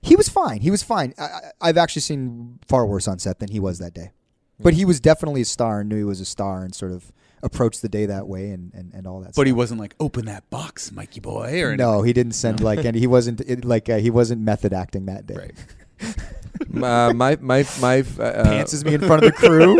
he 0.00 0.16
was 0.16 0.28
fine. 0.28 0.60
He 0.62 0.72
was 0.72 0.82
fine. 0.82 1.14
I, 1.16 1.22
I- 1.22 1.50
I've 1.60 1.78
actually 1.78 2.02
seen 2.02 2.58
far 2.66 2.84
worse 2.84 3.06
on 3.06 3.20
set 3.20 3.38
than 3.38 3.50
he 3.50 3.60
was 3.60 3.78
that 3.78 3.94
day. 3.94 4.10
But 4.62 4.74
he 4.74 4.84
was 4.84 5.00
definitely 5.00 5.42
a 5.42 5.46
star 5.46 5.80
and 5.80 5.88
knew 5.88 5.96
he 5.96 6.04
was 6.04 6.20
a 6.20 6.24
star 6.24 6.62
and 6.62 6.74
sort 6.74 6.92
of 6.92 7.12
approached 7.42 7.82
the 7.82 7.88
day 7.88 8.06
that 8.06 8.28
way 8.28 8.50
and 8.50 8.72
and, 8.74 8.92
and 8.94 9.06
all 9.06 9.18
that. 9.20 9.26
Stuff. 9.26 9.34
But 9.34 9.40
stuff. 9.42 9.46
he 9.46 9.52
wasn't 9.52 9.80
like, 9.80 9.94
open 10.00 10.26
that 10.26 10.48
box, 10.50 10.92
Mikey 10.92 11.20
boy. 11.20 11.62
Or 11.62 11.76
no, 11.76 12.02
he 12.02 12.12
didn't 12.12 12.32
send 12.32 12.60
like 12.60 12.84
and 12.84 12.96
he 12.96 13.06
wasn't 13.06 13.40
it, 13.40 13.64
like 13.64 13.88
uh, 13.88 13.98
he 13.98 14.10
wasn't 14.10 14.40
method 14.42 14.72
acting 14.72 15.06
that 15.06 15.26
day. 15.26 15.52
Right. 16.00 16.82
uh, 16.82 17.12
my 17.14 17.36
my 17.40 17.66
my 17.80 17.98
uh, 17.98 18.02
Pantses 18.44 18.84
me 18.84 18.94
in 18.94 19.00
front 19.00 19.24
of 19.24 19.32
the 19.32 19.36
crew. 19.36 19.76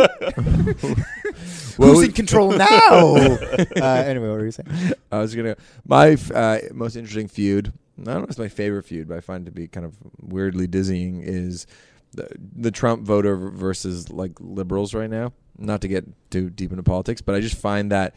Well, 1.78 1.88
Who's 1.92 1.98
we- 1.98 2.04
in 2.06 2.12
control 2.12 2.52
now? 2.52 3.16
uh, 3.16 4.04
anyway, 4.06 4.28
what 4.28 4.38
were 4.38 4.44
you 4.44 4.50
saying? 4.50 4.92
I 5.10 5.18
was 5.18 5.34
gonna 5.34 5.56
my 5.86 6.16
uh, 6.34 6.58
most 6.72 6.96
interesting 6.96 7.28
feud. 7.28 7.72
I 8.00 8.04
don't 8.04 8.16
know 8.18 8.24
if 8.24 8.30
it's 8.30 8.38
my 8.38 8.48
favorite 8.48 8.84
feud, 8.84 9.06
but 9.08 9.18
I 9.18 9.20
find 9.20 9.46
it 9.46 9.50
to 9.50 9.54
be 9.54 9.68
kind 9.68 9.86
of 9.86 9.94
weirdly 10.20 10.66
dizzying. 10.66 11.20
Is 11.22 11.66
the, 12.12 12.28
the 12.56 12.70
Trump 12.70 13.02
voter 13.02 13.36
versus 13.36 14.10
like 14.10 14.32
liberals 14.40 14.94
right 14.94 15.10
now? 15.10 15.32
Not 15.58 15.80
to 15.82 15.88
get 15.88 16.06
too 16.30 16.50
deep 16.50 16.70
into 16.70 16.82
politics, 16.82 17.20
but 17.20 17.34
I 17.34 17.40
just 17.40 17.56
find 17.56 17.92
that 17.92 18.14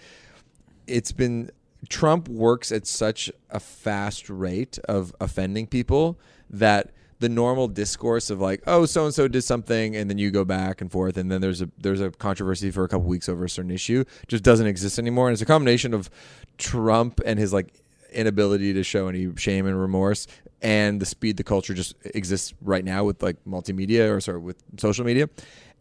it's 0.88 1.12
been 1.12 1.52
Trump 1.90 2.28
works 2.28 2.72
at 2.72 2.88
such 2.88 3.32
a 3.50 3.60
fast 3.60 4.30
rate 4.30 4.80
of 4.88 5.14
offending 5.20 5.68
people 5.68 6.20
that 6.50 6.92
the 7.20 7.30
normal 7.30 7.68
discourse 7.68 8.30
of 8.30 8.42
like, 8.42 8.62
oh, 8.68 8.86
so 8.86 9.06
and 9.06 9.14
so 9.14 9.28
did 9.28 9.42
something, 9.42 9.96
and 9.96 10.10
then 10.10 10.18
you 10.18 10.32
go 10.32 10.44
back 10.44 10.82
and 10.82 10.92
forth, 10.92 11.18
and 11.18 11.32
then 11.32 11.42
there's 11.42 11.62
a 11.62 11.70
there's 11.78 12.02
a 12.02 12.12
controversy 12.12 12.72
for 12.72 12.84
a 12.84 12.88
couple 12.88 13.08
weeks 13.08 13.30
over 13.30 13.46
a 13.46 13.50
certain 13.50 13.72
issue, 13.72 14.04
just 14.28 14.44
doesn't 14.44 14.68
exist 14.68 15.00
anymore. 15.00 15.28
And 15.28 15.34
it's 15.34 15.42
a 15.42 15.46
combination 15.46 15.94
of 15.94 16.10
Trump 16.58 17.22
and 17.26 17.40
his 17.40 17.54
like 17.54 17.82
inability 18.12 18.74
to 18.74 18.84
show 18.84 19.08
any 19.08 19.34
shame 19.36 19.66
and 19.66 19.80
remorse, 19.80 20.28
and 20.62 21.00
the 21.00 21.06
speed 21.06 21.38
the 21.38 21.44
culture 21.44 21.74
just 21.74 21.96
exists 22.06 22.54
right 22.62 22.84
now 22.84 23.04
with 23.04 23.22
like 23.22 23.38
multimedia 23.46 24.10
or 24.10 24.20
sorry 24.22 24.40
with 24.40 24.58
social 24.78 25.06
media, 25.06 25.30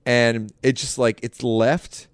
and 0.06 0.52
it's 0.62 0.80
just 0.80 0.98
like 0.98 1.20
it's 1.22 1.42
left 1.42 2.08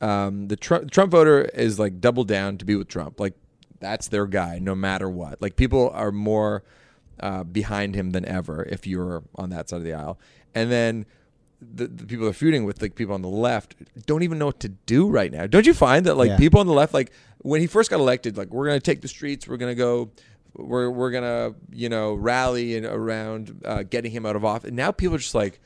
um, 0.00 0.46
the 0.48 0.56
Trump, 0.56 0.90
Trump 0.90 1.10
voter 1.10 1.42
is 1.42 1.78
like 1.78 2.00
double 2.00 2.24
down 2.24 2.56
to 2.58 2.64
be 2.64 2.76
with 2.76 2.88
Trump. 2.88 3.18
Like 3.18 3.34
that's 3.80 4.08
their 4.08 4.26
guy, 4.26 4.58
no 4.60 4.74
matter 4.74 5.08
what. 5.10 5.42
Like 5.42 5.56
people 5.56 5.90
are 5.90 6.12
more 6.12 6.62
uh, 7.20 7.42
behind 7.44 7.96
him 7.96 8.10
than 8.10 8.24
ever 8.24 8.62
if 8.64 8.86
you're 8.86 9.24
on 9.34 9.50
that 9.50 9.68
side 9.68 9.78
of 9.78 9.84
the 9.84 9.94
aisle. 9.94 10.18
And 10.54 10.70
then 10.70 11.04
the, 11.60 11.88
the 11.88 12.06
people 12.06 12.26
they're 12.26 12.32
feuding 12.32 12.64
with, 12.64 12.80
like 12.80 12.94
people 12.94 13.14
on 13.14 13.22
the 13.22 13.28
left, 13.28 13.74
don't 14.06 14.22
even 14.22 14.38
know 14.38 14.46
what 14.46 14.60
to 14.60 14.68
do 14.68 15.08
right 15.08 15.32
now. 15.32 15.48
Don't 15.48 15.66
you 15.66 15.74
find 15.74 16.06
that 16.06 16.16
like 16.16 16.28
Yeah. 16.30 16.36
people 16.36 16.60
on 16.60 16.66
the 16.68 16.72
left, 16.72 16.94
like 16.94 17.10
when 17.38 17.60
he 17.60 17.66
first 17.66 17.90
got 17.90 17.98
elected, 17.98 18.36
like 18.36 18.50
we're 18.50 18.66
gonna 18.66 18.78
take 18.78 19.00
the 19.00 19.08
streets, 19.08 19.48
we're 19.48 19.56
gonna 19.56 19.74
go. 19.74 20.10
We're, 20.58 20.90
we're 20.90 21.10
gonna 21.12 21.54
you 21.72 21.88
know 21.88 22.14
rally 22.14 22.76
and 22.76 22.84
around 22.84 23.62
uh, 23.64 23.84
getting 23.84 24.10
him 24.10 24.26
out 24.26 24.36
of 24.36 24.44
office. 24.44 24.68
And 24.68 24.76
now 24.76 24.90
people 24.90 25.14
are 25.14 25.18
just 25.18 25.34
like, 25.34 25.60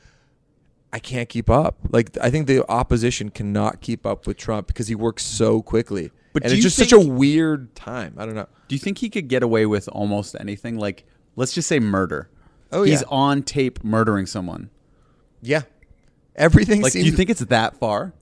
I 0.93 0.99
can't 0.99 1.27
keep 1.27 1.49
up. 1.49 1.79
Like 1.89 2.15
I 2.21 2.29
think 2.29 2.47
the 2.47 2.69
opposition 2.69 3.29
cannot 3.29 3.81
keep 3.81 4.05
up 4.05 4.27
with 4.27 4.37
Trump 4.37 4.67
because 4.67 4.87
he 4.87 4.95
works 4.95 5.23
so 5.23 5.61
quickly. 5.61 6.11
But 6.33 6.43
and 6.43 6.53
it's 6.53 6.63
just 6.63 6.77
such 6.77 6.91
a 6.91 6.99
weird 6.99 7.75
time. 7.75 8.15
I 8.17 8.25
don't 8.25 8.35
know. 8.35 8.47
Do 8.67 8.75
you 8.75 8.79
think 8.79 8.99
he 8.99 9.09
could 9.09 9.27
get 9.27 9.43
away 9.43 9.65
with 9.65 9.87
almost 9.89 10.35
anything? 10.39 10.77
Like, 10.77 11.05
let's 11.35 11.53
just 11.53 11.67
say 11.67 11.79
murder. 11.79 12.29
Oh, 12.71 12.83
He's 12.83 13.01
yeah. 13.01 13.07
on 13.09 13.43
tape 13.43 13.83
murdering 13.83 14.25
someone. 14.25 14.71
Yeah, 15.41 15.63
everything. 16.35 16.81
Like, 16.81 16.93
do 16.93 17.03
you 17.03 17.11
think 17.11 17.29
it's 17.29 17.41
that 17.41 17.77
far? 17.77 18.13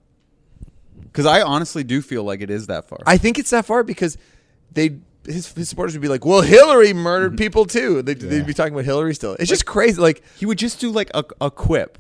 Because 1.04 1.26
I 1.26 1.42
honestly 1.42 1.84
do 1.84 2.02
feel 2.02 2.24
like 2.24 2.42
it 2.42 2.50
is 2.50 2.68
that 2.68 2.88
far. 2.88 3.00
I 3.06 3.18
think 3.18 3.40
it's 3.40 3.50
that 3.52 3.66
far 3.66 3.84
because 3.84 4.18
they 4.74 5.00
his, 5.26 5.52
his 5.54 5.70
supporters 5.70 5.94
would 5.94 6.02
be 6.02 6.08
like, 6.08 6.26
"Well, 6.26 6.42
Hillary 6.42 6.90
Mm-hmm. 6.90 7.00
murdered 7.00 7.38
people 7.38 7.66
too." 7.66 8.02
They'd, 8.02 8.20
they'd 8.20 8.46
be 8.46 8.54
talking 8.54 8.74
about 8.74 8.86
Hillary 8.86 9.14
still. 9.16 9.36
It's 9.40 9.50
just 9.50 9.66
crazy. 9.66 10.02
Like 10.02 10.24
he 10.38 10.46
would 10.46 10.58
just 10.58 10.80
do 10.80 10.90
like 10.92 11.10
a, 11.14 11.24
a 11.40 11.52
quip. 11.52 11.98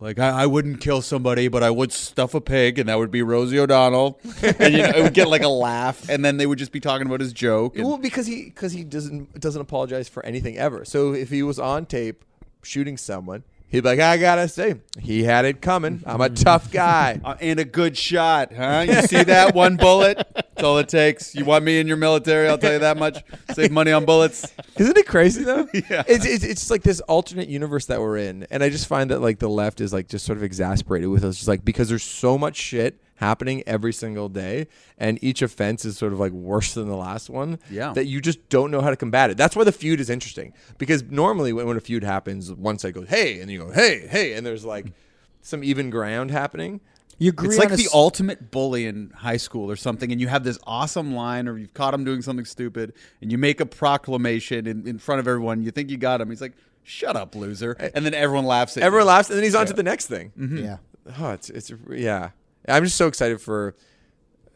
Like 0.00 0.18
I, 0.18 0.42
I 0.42 0.46
wouldn't 0.46 0.80
kill 0.80 1.00
somebody, 1.00 1.48
but 1.48 1.62
I 1.62 1.70
would 1.70 1.92
stuff 1.92 2.34
a 2.34 2.40
pig, 2.40 2.78
and 2.78 2.88
that 2.88 2.98
would 2.98 3.10
be 3.12 3.22
Rosie 3.22 3.58
O'Donnell, 3.58 4.18
and 4.42 4.74
you 4.74 4.82
know, 4.82 4.90
it 4.90 5.02
would 5.02 5.14
get 5.14 5.28
like 5.28 5.42
a 5.42 5.48
laugh, 5.48 6.08
and 6.08 6.24
then 6.24 6.36
they 6.36 6.46
would 6.46 6.58
just 6.58 6.72
be 6.72 6.80
talking 6.80 7.06
about 7.06 7.20
his 7.20 7.32
joke. 7.32 7.76
and- 7.76 7.86
Well, 7.86 7.96
because 7.96 8.26
he 8.26 8.44
because 8.46 8.72
he 8.72 8.82
doesn't 8.84 9.40
doesn't 9.40 9.62
apologize 9.62 10.08
for 10.08 10.24
anything 10.26 10.58
ever. 10.58 10.84
So 10.84 11.14
if 11.14 11.30
he 11.30 11.42
was 11.42 11.58
on 11.58 11.86
tape 11.86 12.24
shooting 12.62 12.96
someone, 12.96 13.44
he'd 13.74 13.82
be 13.82 13.88
like, 13.88 14.00
"I 14.00 14.16
gotta 14.16 14.48
say, 14.48 14.76
he 15.00 15.24
had 15.24 15.44
it 15.44 15.60
coming. 15.60 16.02
I'm 16.06 16.20
a 16.20 16.30
tough 16.30 16.70
guy." 16.70 17.20
Uh, 17.24 17.36
and 17.40 17.58
a 17.58 17.64
good 17.64 17.96
shot, 17.96 18.52
huh? 18.52 18.84
You 18.86 19.00
see 19.02 19.22
that 19.22 19.54
one 19.54 19.76
bullet? 19.76 20.26
That's 20.34 20.62
all 20.62 20.78
it 20.78 20.88
takes. 20.88 21.34
You 21.34 21.44
want 21.46 21.64
me 21.64 21.80
in 21.80 21.86
your 21.86 21.96
military? 21.96 22.48
I'll 22.48 22.58
tell 22.58 22.72
you 22.74 22.80
that 22.80 22.98
much. 22.98 23.22
Save 23.54 23.70
money 23.70 23.92
on 23.92 24.04
bullets. 24.04 24.52
Isn't 24.76 24.96
it 24.96 25.06
crazy 25.06 25.42
though? 25.44 25.66
Yeah. 25.90 26.02
It's, 26.06 26.26
it's 26.26 26.44
it's 26.44 26.70
like 26.70 26.82
this 26.82 27.00
alternate 27.00 27.48
universe 27.48 27.86
that 27.86 28.00
we're 28.00 28.18
in, 28.18 28.46
and 28.50 28.62
I 28.62 28.68
just 28.68 28.86
find 28.86 29.10
that 29.10 29.20
like 29.20 29.38
the 29.38 29.48
left 29.48 29.80
is 29.80 29.92
like 29.92 30.08
just 30.08 30.26
sort 30.26 30.36
of 30.36 30.44
exasperated 30.44 31.08
with 31.08 31.24
us, 31.24 31.36
just 31.36 31.48
like 31.48 31.64
because 31.64 31.88
there's 31.88 32.02
so 32.02 32.36
much 32.36 32.56
shit 32.56 33.00
happening 33.16 33.62
every 33.66 33.92
single 33.92 34.28
day, 34.28 34.66
and 34.98 35.22
each 35.22 35.40
offense 35.42 35.84
is 35.84 35.96
sort 35.96 36.12
of 36.12 36.20
like 36.20 36.32
worse 36.32 36.74
than 36.74 36.88
the 36.88 36.96
last 36.96 37.30
one. 37.30 37.58
Yeah. 37.70 37.92
That 37.92 38.06
you 38.06 38.20
just 38.20 38.48
don't 38.48 38.70
know 38.70 38.80
how 38.80 38.90
to 38.90 38.96
combat 38.96 39.30
it. 39.30 39.36
That's 39.36 39.54
why 39.56 39.64
the 39.64 39.72
feud 39.72 40.00
is 40.00 40.10
interesting 40.10 40.52
because 40.78 41.02
normally 41.04 41.52
when, 41.52 41.66
when 41.66 41.76
a 41.76 41.80
feud 41.80 42.04
happens, 42.04 42.52
one 42.52 42.78
side 42.78 42.94
goes 42.94 43.08
hey, 43.08 43.40
and 43.40 43.50
you 43.50 43.58
go 43.58 43.70
hey 43.72 44.06
hey, 44.08 44.34
and 44.34 44.44
there's 44.46 44.64
like 44.64 44.92
some 45.40 45.62
even 45.64 45.90
ground 45.90 46.30
happening. 46.30 46.80
You 47.16 47.28
agree 47.30 47.50
It's 47.50 47.58
like 47.58 47.68
the 47.68 47.74
s- 47.84 47.94
ultimate 47.94 48.50
bully 48.50 48.86
in 48.86 49.10
high 49.10 49.36
school 49.36 49.70
or 49.70 49.76
something, 49.76 50.10
and 50.10 50.20
you 50.20 50.26
have 50.26 50.42
this 50.42 50.58
awesome 50.66 51.14
line, 51.14 51.46
or 51.46 51.56
you've 51.56 51.72
caught 51.72 51.94
him 51.94 52.02
doing 52.04 52.22
something 52.22 52.44
stupid, 52.44 52.92
and 53.22 53.30
you 53.30 53.38
make 53.38 53.60
a 53.60 53.66
proclamation 53.66 54.66
in, 54.66 54.86
in 54.88 54.98
front 54.98 55.20
of 55.20 55.28
everyone. 55.28 55.62
You 55.62 55.70
think 55.70 55.90
you 55.90 55.96
got 55.96 56.20
him. 56.20 56.30
He's 56.30 56.40
like, 56.40 56.54
"Shut 56.82 57.14
up, 57.14 57.36
loser!" 57.36 57.76
Eh, 57.78 57.90
and 57.94 58.04
then 58.04 58.14
everyone 58.14 58.46
laughs 58.46 58.76
at 58.76 58.82
Everyone 58.82 59.04
you. 59.04 59.08
laughs, 59.10 59.28
and 59.30 59.36
then 59.36 59.44
he's 59.44 59.54
on 59.54 59.66
to 59.66 59.72
the 59.72 59.84
next 59.84 60.06
thing. 60.06 60.32
Mm-hmm. 60.36 60.58
Yeah. 60.58 60.76
Oh, 61.20 61.30
it's 61.30 61.50
it's 61.50 61.72
yeah. 61.90 62.30
I'm 62.68 62.84
just 62.84 62.96
so 62.96 63.06
excited 63.06 63.40
for 63.40 63.74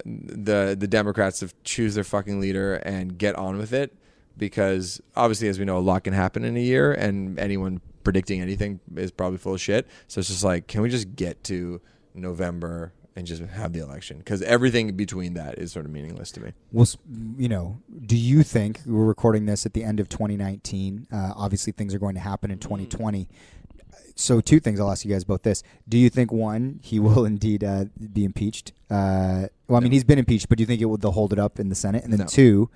the 0.04 0.76
the 0.78 0.86
Democrats 0.86 1.40
to 1.40 1.50
choose 1.64 1.94
their 1.94 2.04
fucking 2.04 2.40
leader 2.40 2.74
and 2.74 3.18
get 3.18 3.34
on 3.36 3.58
with 3.58 3.72
it 3.72 3.94
because 4.38 5.00
obviously, 5.16 5.48
as 5.48 5.58
we 5.58 5.64
know, 5.64 5.76
a 5.76 5.80
lot 5.80 6.04
can 6.04 6.12
happen 6.14 6.44
in 6.44 6.56
a 6.56 6.60
year, 6.60 6.92
and 6.92 7.38
anyone 7.38 7.80
predicting 8.04 8.40
anything 8.40 8.80
is 8.96 9.10
probably 9.10 9.38
full 9.38 9.54
of 9.54 9.60
shit. 9.60 9.86
So 10.06 10.20
it's 10.20 10.28
just 10.28 10.44
like, 10.44 10.66
can 10.68 10.80
we 10.80 10.88
just 10.88 11.16
get 11.16 11.42
to 11.44 11.80
November 12.14 12.92
and 13.16 13.26
just 13.26 13.42
have 13.42 13.72
the 13.72 13.80
election? 13.80 14.18
Because 14.18 14.40
everything 14.42 14.96
between 14.96 15.34
that 15.34 15.58
is 15.58 15.72
sort 15.72 15.84
of 15.84 15.90
meaningless 15.90 16.30
to 16.32 16.40
me. 16.40 16.52
Well, 16.72 16.86
you 17.36 17.48
know, 17.48 17.80
do 18.06 18.16
you 18.16 18.42
think 18.42 18.80
we're 18.86 19.04
recording 19.04 19.46
this 19.46 19.66
at 19.66 19.74
the 19.74 19.82
end 19.84 20.00
of 20.00 20.08
2019? 20.08 21.08
Uh, 21.12 21.32
obviously, 21.36 21.72
things 21.72 21.92
are 21.92 21.98
going 21.98 22.14
to 22.14 22.20
happen 22.20 22.50
in 22.50 22.58
2020. 22.58 23.28
So, 24.20 24.40
two 24.40 24.58
things. 24.58 24.80
I'll 24.80 24.90
ask 24.90 25.04
you 25.04 25.12
guys 25.12 25.22
both 25.22 25.42
this: 25.44 25.62
Do 25.88 25.96
you 25.96 26.10
think 26.10 26.32
one, 26.32 26.80
he 26.82 26.98
will 27.06 27.24
indeed 27.24 27.62
uh, 27.62 27.84
be 28.12 28.24
impeached? 28.24 28.72
Uh, 28.90 29.46
well, 29.68 29.76
I 29.76 29.80
mean, 29.80 29.92
he's 29.92 30.02
been 30.02 30.18
impeached, 30.18 30.48
but 30.48 30.58
do 30.58 30.62
you 30.62 30.66
think 30.66 30.80
it 30.80 30.86
will 30.86 30.96
they'll 30.96 31.12
hold 31.12 31.32
it 31.32 31.38
up 31.38 31.60
in 31.60 31.68
the 31.68 31.76
Senate? 31.76 32.02
And 32.02 32.12
then 32.12 32.20
No. 32.20 32.26
two, 32.26 32.68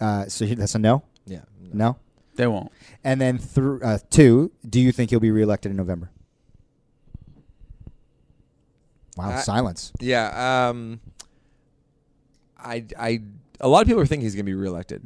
uh, 0.00 0.26
so 0.28 0.46
that's 0.46 0.74
a 0.74 0.78
no, 0.78 1.02
Yeah. 1.26 1.40
no. 1.74 1.96
They 2.36 2.46
won't. 2.46 2.70
And 3.04 3.20
then 3.20 3.36
through 3.36 3.82
uh, 3.82 3.98
two, 4.10 4.52
do 4.66 4.80
you 4.80 4.90
think 4.92 5.10
he'll 5.10 5.20
be 5.20 5.30
reelected 5.32 5.70
in 5.72 5.76
November? 5.76 6.10
Wow, 9.16 9.30
I- 9.30 9.40
silence. 9.40 9.92
Yeah. 10.00 10.68
Um, 10.70 11.00
I, 12.56 12.84
I, 12.98 13.20
a 13.60 13.68
lot 13.68 13.82
of 13.82 13.88
people 13.88 14.00
are 14.00 14.06
thinking 14.06 14.24
he's 14.24 14.34
going 14.34 14.46
to 14.46 14.50
be 14.50 14.54
reelected. 14.54 15.02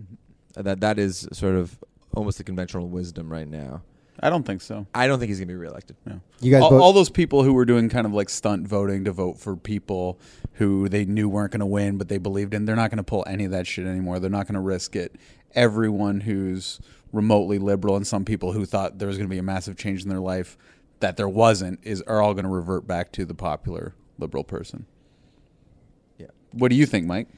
That 0.54 0.80
that 0.80 0.98
is 0.98 1.26
sort 1.32 1.54
of 1.54 1.82
almost 2.14 2.36
the 2.38 2.44
conventional 2.44 2.88
wisdom 2.88 3.32
right 3.32 3.48
now. 3.48 3.82
I 4.20 4.30
don't 4.30 4.44
think 4.44 4.60
so. 4.60 4.86
I 4.94 5.06
don't 5.06 5.18
think 5.18 5.30
he's 5.30 5.38
going 5.38 5.48
to 5.48 5.54
be 5.54 5.58
reelected. 5.58 5.96
No. 6.04 6.20
You 6.40 6.52
guys 6.52 6.62
all, 6.62 6.70
both- 6.70 6.82
all 6.82 6.92
those 6.92 7.10
people 7.10 7.42
who 7.42 7.54
were 7.54 7.64
doing 7.64 7.88
kind 7.88 8.06
of 8.06 8.12
like 8.12 8.28
stunt 8.28 8.66
voting 8.66 9.04
to 9.04 9.12
vote 9.12 9.38
for 9.38 9.56
people 9.56 10.18
who 10.54 10.88
they 10.88 11.04
knew 11.04 11.28
weren't 11.28 11.52
going 11.52 11.60
to 11.60 11.66
win, 11.66 11.98
but 11.98 12.08
they 12.08 12.18
believed 12.18 12.54
in, 12.54 12.64
they're 12.64 12.76
not 12.76 12.90
going 12.90 12.98
to 12.98 13.04
pull 13.04 13.24
any 13.26 13.44
of 13.44 13.50
that 13.52 13.66
shit 13.66 13.86
anymore. 13.86 14.18
They're 14.20 14.30
not 14.30 14.46
going 14.46 14.54
to 14.54 14.60
risk 14.60 14.94
it. 14.94 15.16
Everyone 15.54 16.20
who's 16.20 16.78
remotely 17.12 17.58
liberal 17.58 17.96
and 17.96 18.06
some 18.06 18.24
people 18.24 18.52
who 18.52 18.64
thought 18.64 18.98
there 18.98 19.08
was 19.08 19.16
going 19.16 19.28
to 19.28 19.32
be 19.34 19.38
a 19.38 19.42
massive 19.42 19.76
change 19.76 20.02
in 20.02 20.08
their 20.08 20.20
life 20.20 20.56
that 21.00 21.16
there 21.16 21.28
wasn't 21.28 21.80
is 21.82 22.00
are 22.02 22.22
all 22.22 22.32
going 22.32 22.44
to 22.44 22.50
revert 22.50 22.86
back 22.86 23.12
to 23.12 23.24
the 23.24 23.34
popular 23.34 23.94
liberal 24.18 24.44
person. 24.44 24.86
Yeah. 26.18 26.28
What 26.52 26.68
do 26.68 26.76
you 26.76 26.86
think, 26.86 27.06
Mike? 27.06 27.28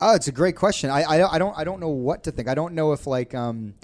Oh, 0.00 0.14
it's 0.14 0.28
a 0.28 0.32
great 0.32 0.56
question. 0.56 0.90
I, 0.90 1.02
I 1.02 1.34
I 1.34 1.38
don't 1.38 1.56
I 1.56 1.64
don't 1.64 1.78
know 1.78 1.88
what 1.88 2.24
to 2.24 2.32
think. 2.32 2.48
I 2.48 2.54
don't 2.54 2.74
know 2.74 2.92
if 2.92 3.06
like 3.06 3.34
um 3.34 3.74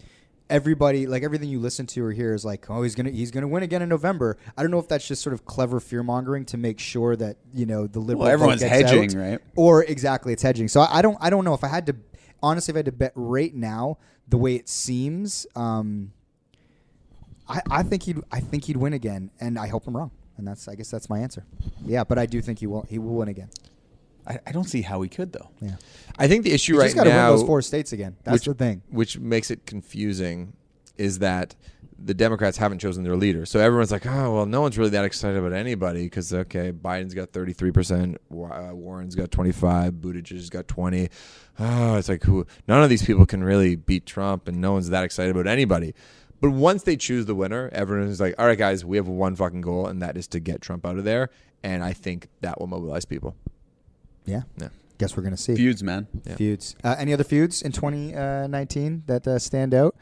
everybody 0.51 1.07
like 1.07 1.23
everything 1.23 1.49
you 1.49 1.61
listen 1.61 1.87
to 1.87 2.05
or 2.05 2.11
hear 2.13 2.33
is 2.35 2.45
like 2.45 2.71
oh 2.71 2.83
he's 2.83 2.95
gonna 2.95 3.11
he's 3.11 3.31
gonna 3.31 3.49
win 3.49 3.63
again 3.63 3.83
in 3.83 3.89
November. 3.89 4.37
I 4.57 4.63
don't 4.63 4.71
know 4.71 4.79
if 4.79 4.89
that's 4.89 5.07
just 5.07 5.23
sort 5.23 5.35
of 5.35 5.45
clever 5.45 5.81
fear 5.81 6.03
mongering 6.03 6.45
to 6.47 6.57
make 6.57 6.79
sure 6.79 7.17
that 7.17 7.37
you 7.53 7.67
know 7.67 7.87
the 7.87 8.01
liberal 8.01 8.21
Well, 8.25 8.31
everyone's 8.33 8.63
hedging, 8.63 9.11
out. 9.11 9.31
right? 9.31 9.41
Or 9.57 9.85
exactly 9.85 10.33
it's 10.33 10.43
hedging. 10.43 10.69
So 10.69 10.81
I, 10.81 10.99
I 10.99 11.03
don't 11.03 11.19
I 11.21 11.31
don't 11.31 11.45
know 11.45 11.55
if 11.55 11.65
I 11.65 11.69
had 11.69 11.87
to 11.87 11.97
honestly 12.43 12.73
if 12.73 12.77
I 12.77 12.79
had 12.79 12.87
to 12.87 12.93
bet 12.93 13.13
right 13.15 13.55
now 13.55 13.99
the 14.29 14.37
way 14.39 14.55
it 14.55 14.69
seems. 14.69 15.47
Um, 15.57 16.13
I, 17.49 17.61
I 17.71 17.83
think 17.83 18.03
he'd 18.03 18.19
I 18.31 18.41
think 18.41 18.65
he'd 18.65 18.77
win 18.77 18.93
again, 18.93 19.31
and 19.41 19.59
I 19.59 19.69
hope 19.69 19.87
I'm 19.87 19.97
wrong. 19.97 20.11
And 20.37 20.47
that's 20.47 20.69
I 20.69 20.75
guess 20.77 20.91
that's 20.91 21.11
my 21.11 21.19
answer. 21.19 21.45
Yeah, 21.85 22.05
but 22.05 22.19
I 22.19 22.27
do 22.27 22.41
think 22.41 22.59
he 22.61 22.67
will 22.67 22.83
he 22.89 22.99
will 22.99 23.15
win 23.15 23.29
again. 23.29 23.49
I, 24.29 24.39
I 24.47 24.53
don't 24.53 24.69
see 24.69 24.83
how 24.83 25.01
he 25.03 25.09
could 25.09 25.33
though. 25.33 25.49
Yeah. 25.61 25.77
I 26.19 26.29
think 26.29 26.45
the 26.45 26.53
issue 26.53 26.75
You 26.75 26.81
right 26.81 26.87
just 26.87 26.97
got 26.97 27.05
to 27.05 27.11
now, 27.11 27.31
win 27.31 27.39
those 27.39 27.47
four 27.47 27.63
states 27.63 27.93
again. 27.93 28.17
That's 28.25 28.35
which, 28.35 28.45
the 28.45 28.55
thing. 28.55 28.83
which 28.91 29.19
makes 29.19 29.51
it 29.51 29.67
confusing, 29.67 30.53
is 30.97 31.21
that 31.21 31.55
the 32.01 32.15
Democrats 32.15 32.57
haven't 32.59 32.79
chosen 32.79 33.03
their 33.03 33.17
leader. 33.17 33.45
So 33.45 33.59
everyone's 33.59 33.91
like, 33.91 34.07
oh, 34.07 34.35
well, 34.35 34.47
no 34.47 34.61
one's 34.61 34.79
really 34.79 34.91
that 34.91 35.05
excited 35.05 35.37
about 35.37 35.53
anybody 35.53 36.05
because, 36.05 36.33
okay, 36.33 36.71
Biden's 36.71 37.15
got 37.15 37.33
33%, 37.33 38.15
uh, 38.17 38.75
Warren's 38.75 39.15
got 39.17 39.31
25, 39.31 39.95
Buttigieg's 39.95 40.51
got 40.51 40.69
20. 40.69 41.09
Oh, 41.59 41.97
it's 41.97 42.09
like, 42.09 42.23
who? 42.23 42.47
none 42.69 42.83
of 42.85 42.91
these 42.91 43.05
people 43.05 43.27
can 43.27 43.43
really 43.43 43.75
beat 43.75 44.07
Trump, 44.07 44.47
and 44.47 44.61
no 44.61 44.73
one's 44.73 44.91
that 44.91 45.03
excited 45.03 45.35
about 45.35 45.49
anybody. 45.49 45.95
But 46.41 46.51
once 46.51 46.85
they 46.85 46.97
choose 46.97 47.27
the 47.27 47.35
winner, 47.35 47.69
everyone's 47.73 48.21
like, 48.21 48.37
all 48.39 48.47
right, 48.47 48.59
guys, 48.59 48.85
we 48.85 48.97
have 48.97 49.09
one 49.09 49.35
fucking 49.35 49.63
goal, 49.63 49.87
and 49.87 50.01
that 50.01 50.17
is 50.17 50.29
to 50.29 50.41
get 50.41 50.61
Trump 50.61 50.87
out 50.87 50.99
of 50.99 51.05
there. 51.05 51.31
And 51.65 51.83
I 51.83 51.93
think 51.93 52.29
that 52.43 52.61
will 52.61 52.69
mobilize 52.69 53.05
people. 53.05 53.35
Yeah. 54.29 54.43
Yeah. 54.59 54.69
Guess 54.99 55.17
we're 55.17 55.23
gonna 55.23 55.37
see 55.37 55.55
Feuds, 55.55 55.83
man. 55.83 56.09
Yeah. 56.27 56.35
feuds. 56.35 56.75
Uh, 56.83 56.97
any 56.99 57.13
other 57.13 57.23
feuds 57.25 57.63
in 57.63 57.71
2019 57.73 59.05
that 59.07 59.27
uh, 59.27 59.39
stand 59.39 59.73
out? 59.75 59.95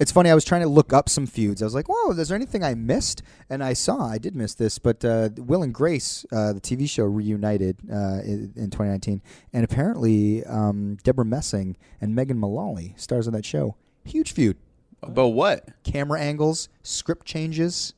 It's 0.00 0.10
funny. 0.10 0.30
I 0.30 0.34
was 0.34 0.44
trying 0.44 0.62
to 0.62 0.68
look 0.68 0.92
up 0.92 1.08
some 1.08 1.26
feuds. 1.26 1.62
I 1.62 1.64
was 1.64 1.74
like, 1.76 1.88
"Whoa, 1.88 2.10
is 2.10 2.26
there 2.28 2.34
anything 2.34 2.64
I 2.64 2.74
missed?" 2.74 3.22
And 3.48 3.62
I 3.62 3.72
saw 3.72 4.04
I 4.08 4.18
did 4.18 4.34
miss 4.34 4.54
this, 4.54 4.80
but 4.80 5.04
uh, 5.04 5.28
Will 5.36 5.62
and 5.62 5.72
Grace, 5.72 6.26
uh, 6.32 6.54
the 6.54 6.60
TV 6.60 6.88
show, 6.90 7.04
reunited 7.04 7.76
uh, 7.88 8.18
in, 8.24 8.52
in 8.56 8.70
2019, 8.70 9.22
and 9.52 9.64
apparently 9.64 10.44
um, 10.46 10.96
Debra 11.04 11.24
Messing 11.24 11.76
and 12.00 12.16
Megan 12.16 12.36
Mullally 12.38 12.94
stars 12.96 13.28
on 13.28 13.32
that 13.34 13.44
show. 13.44 13.76
Huge 14.04 14.32
feud. 14.32 14.56
About 15.04 15.28
what? 15.34 15.68
Camera 15.84 16.20
angles, 16.20 16.68
script 16.82 17.24
changes. 17.26 17.94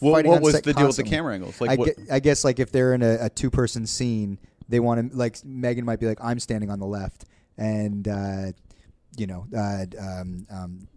What, 0.00 0.12
fighting 0.12 0.30
what 0.30 0.36
on 0.38 0.42
was 0.42 0.54
set 0.54 0.64
the 0.64 0.72
deal 0.74 0.86
with 0.88 0.96
the 0.96 1.02
constantly. 1.04 1.16
camera 1.16 1.34
angles? 1.34 1.60
Like 1.60 1.70
I, 1.70 1.76
what? 1.76 1.96
gue- 1.96 2.06
I 2.10 2.20
guess 2.20 2.44
like 2.44 2.58
if 2.58 2.72
they're 2.72 2.92
in 2.94 3.02
a, 3.02 3.16
a 3.26 3.30
two 3.30 3.50
person 3.50 3.86
scene, 3.86 4.38
they 4.70 4.80
want 4.80 5.10
to 5.12 5.16
like 5.16 5.44
Megan 5.44 5.84
might 5.84 6.00
be 6.00 6.06
like 6.06 6.18
I'm 6.22 6.38
standing 6.40 6.70
on 6.70 6.78
the 6.80 6.86
left, 6.86 7.26
and 7.58 8.06
uh, 8.08 8.52
you 9.18 9.26
know, 9.26 9.46
uh, 9.56 9.84
um, 10.00 10.46
um, 10.50 10.88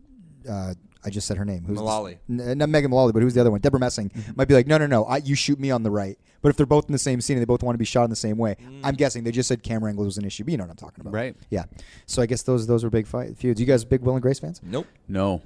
uh, 0.49 0.73
I 1.05 1.09
just 1.09 1.27
said 1.27 1.35
her 1.37 1.43
name. 1.45 1.63
Who's 1.65 1.77
this- 1.79 2.17
N- 2.29 2.57
not 2.59 2.69
Megan 2.69 2.91
Mullally, 2.91 3.11
but 3.11 3.21
who's 3.21 3.33
the 3.33 3.41
other 3.41 3.51
one? 3.51 3.59
Debra 3.59 3.79
Messing 3.79 4.09
Mm-hmm. 4.09 4.31
might 4.37 4.47
be 4.47 4.53
like, 4.53 4.67
no, 4.67 4.77
no, 4.77 4.85
no, 4.87 5.03
I, 5.03 5.17
you 5.17 5.35
shoot 5.35 5.59
me 5.59 5.69
on 5.71 5.83
the 5.83 5.91
right. 5.91 6.17
But 6.41 6.49
if 6.49 6.55
they're 6.57 6.65
both 6.65 6.85
in 6.87 6.91
the 6.93 6.97
same 6.97 7.19
scene 7.21 7.35
and 7.37 7.41
they 7.41 7.45
both 7.45 7.63
want 7.63 7.73
to 7.73 7.77
be 7.79 7.85
shot 7.85 8.03
in 8.05 8.09
the 8.09 8.15
same 8.15 8.37
way, 8.37 8.55
I'm 8.83 8.95
guessing 8.95 9.23
they 9.23 9.31
just 9.31 9.47
said 9.49 9.63
camera 9.63 9.89
angle 9.89 10.05
was 10.05 10.17
an 10.17 10.25
issue. 10.25 10.43
But 10.43 10.51
you 10.51 10.57
know 10.57 10.63
what 10.65 10.71
I'm 10.71 10.75
talking 10.77 11.01
about, 11.01 11.11
Mm. 11.11 11.15
Right. 11.15 11.35
Yeah. 11.49 11.63
So 12.05 12.21
I 12.21 12.25
guess 12.25 12.43
those 12.43 12.67
those 12.67 12.83
were 12.83 12.89
big 12.89 13.07
fight 13.07 13.37
feuds. 13.37 13.59
You 13.59 13.65
guys 13.65 13.83
big 13.85 14.01
Will 14.01 14.13
and 14.13 14.21
Grace 14.21 14.39
fans? 14.39 14.61
Nope. 14.63 14.87
no, 15.07 15.41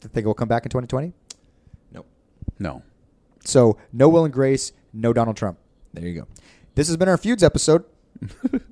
Think 0.00 0.24
we'll 0.26 0.34
come 0.34 0.48
back 0.48 0.64
in 0.64 0.70
2020? 0.70 1.12
Nope. 1.92 2.06
no. 2.58 2.82
So 3.44 3.78
no 3.92 4.08
Will 4.08 4.24
and 4.24 4.32
Grace, 4.32 4.72
no 4.92 5.12
Donald 5.12 5.36
Trump. 5.36 5.58
There 5.94 6.06
you 6.06 6.20
go. 6.20 6.26
This 6.78 6.86
has 6.86 6.96
been 6.96 7.08
our 7.08 7.16
feuds 7.16 7.42
episode. 7.42 7.82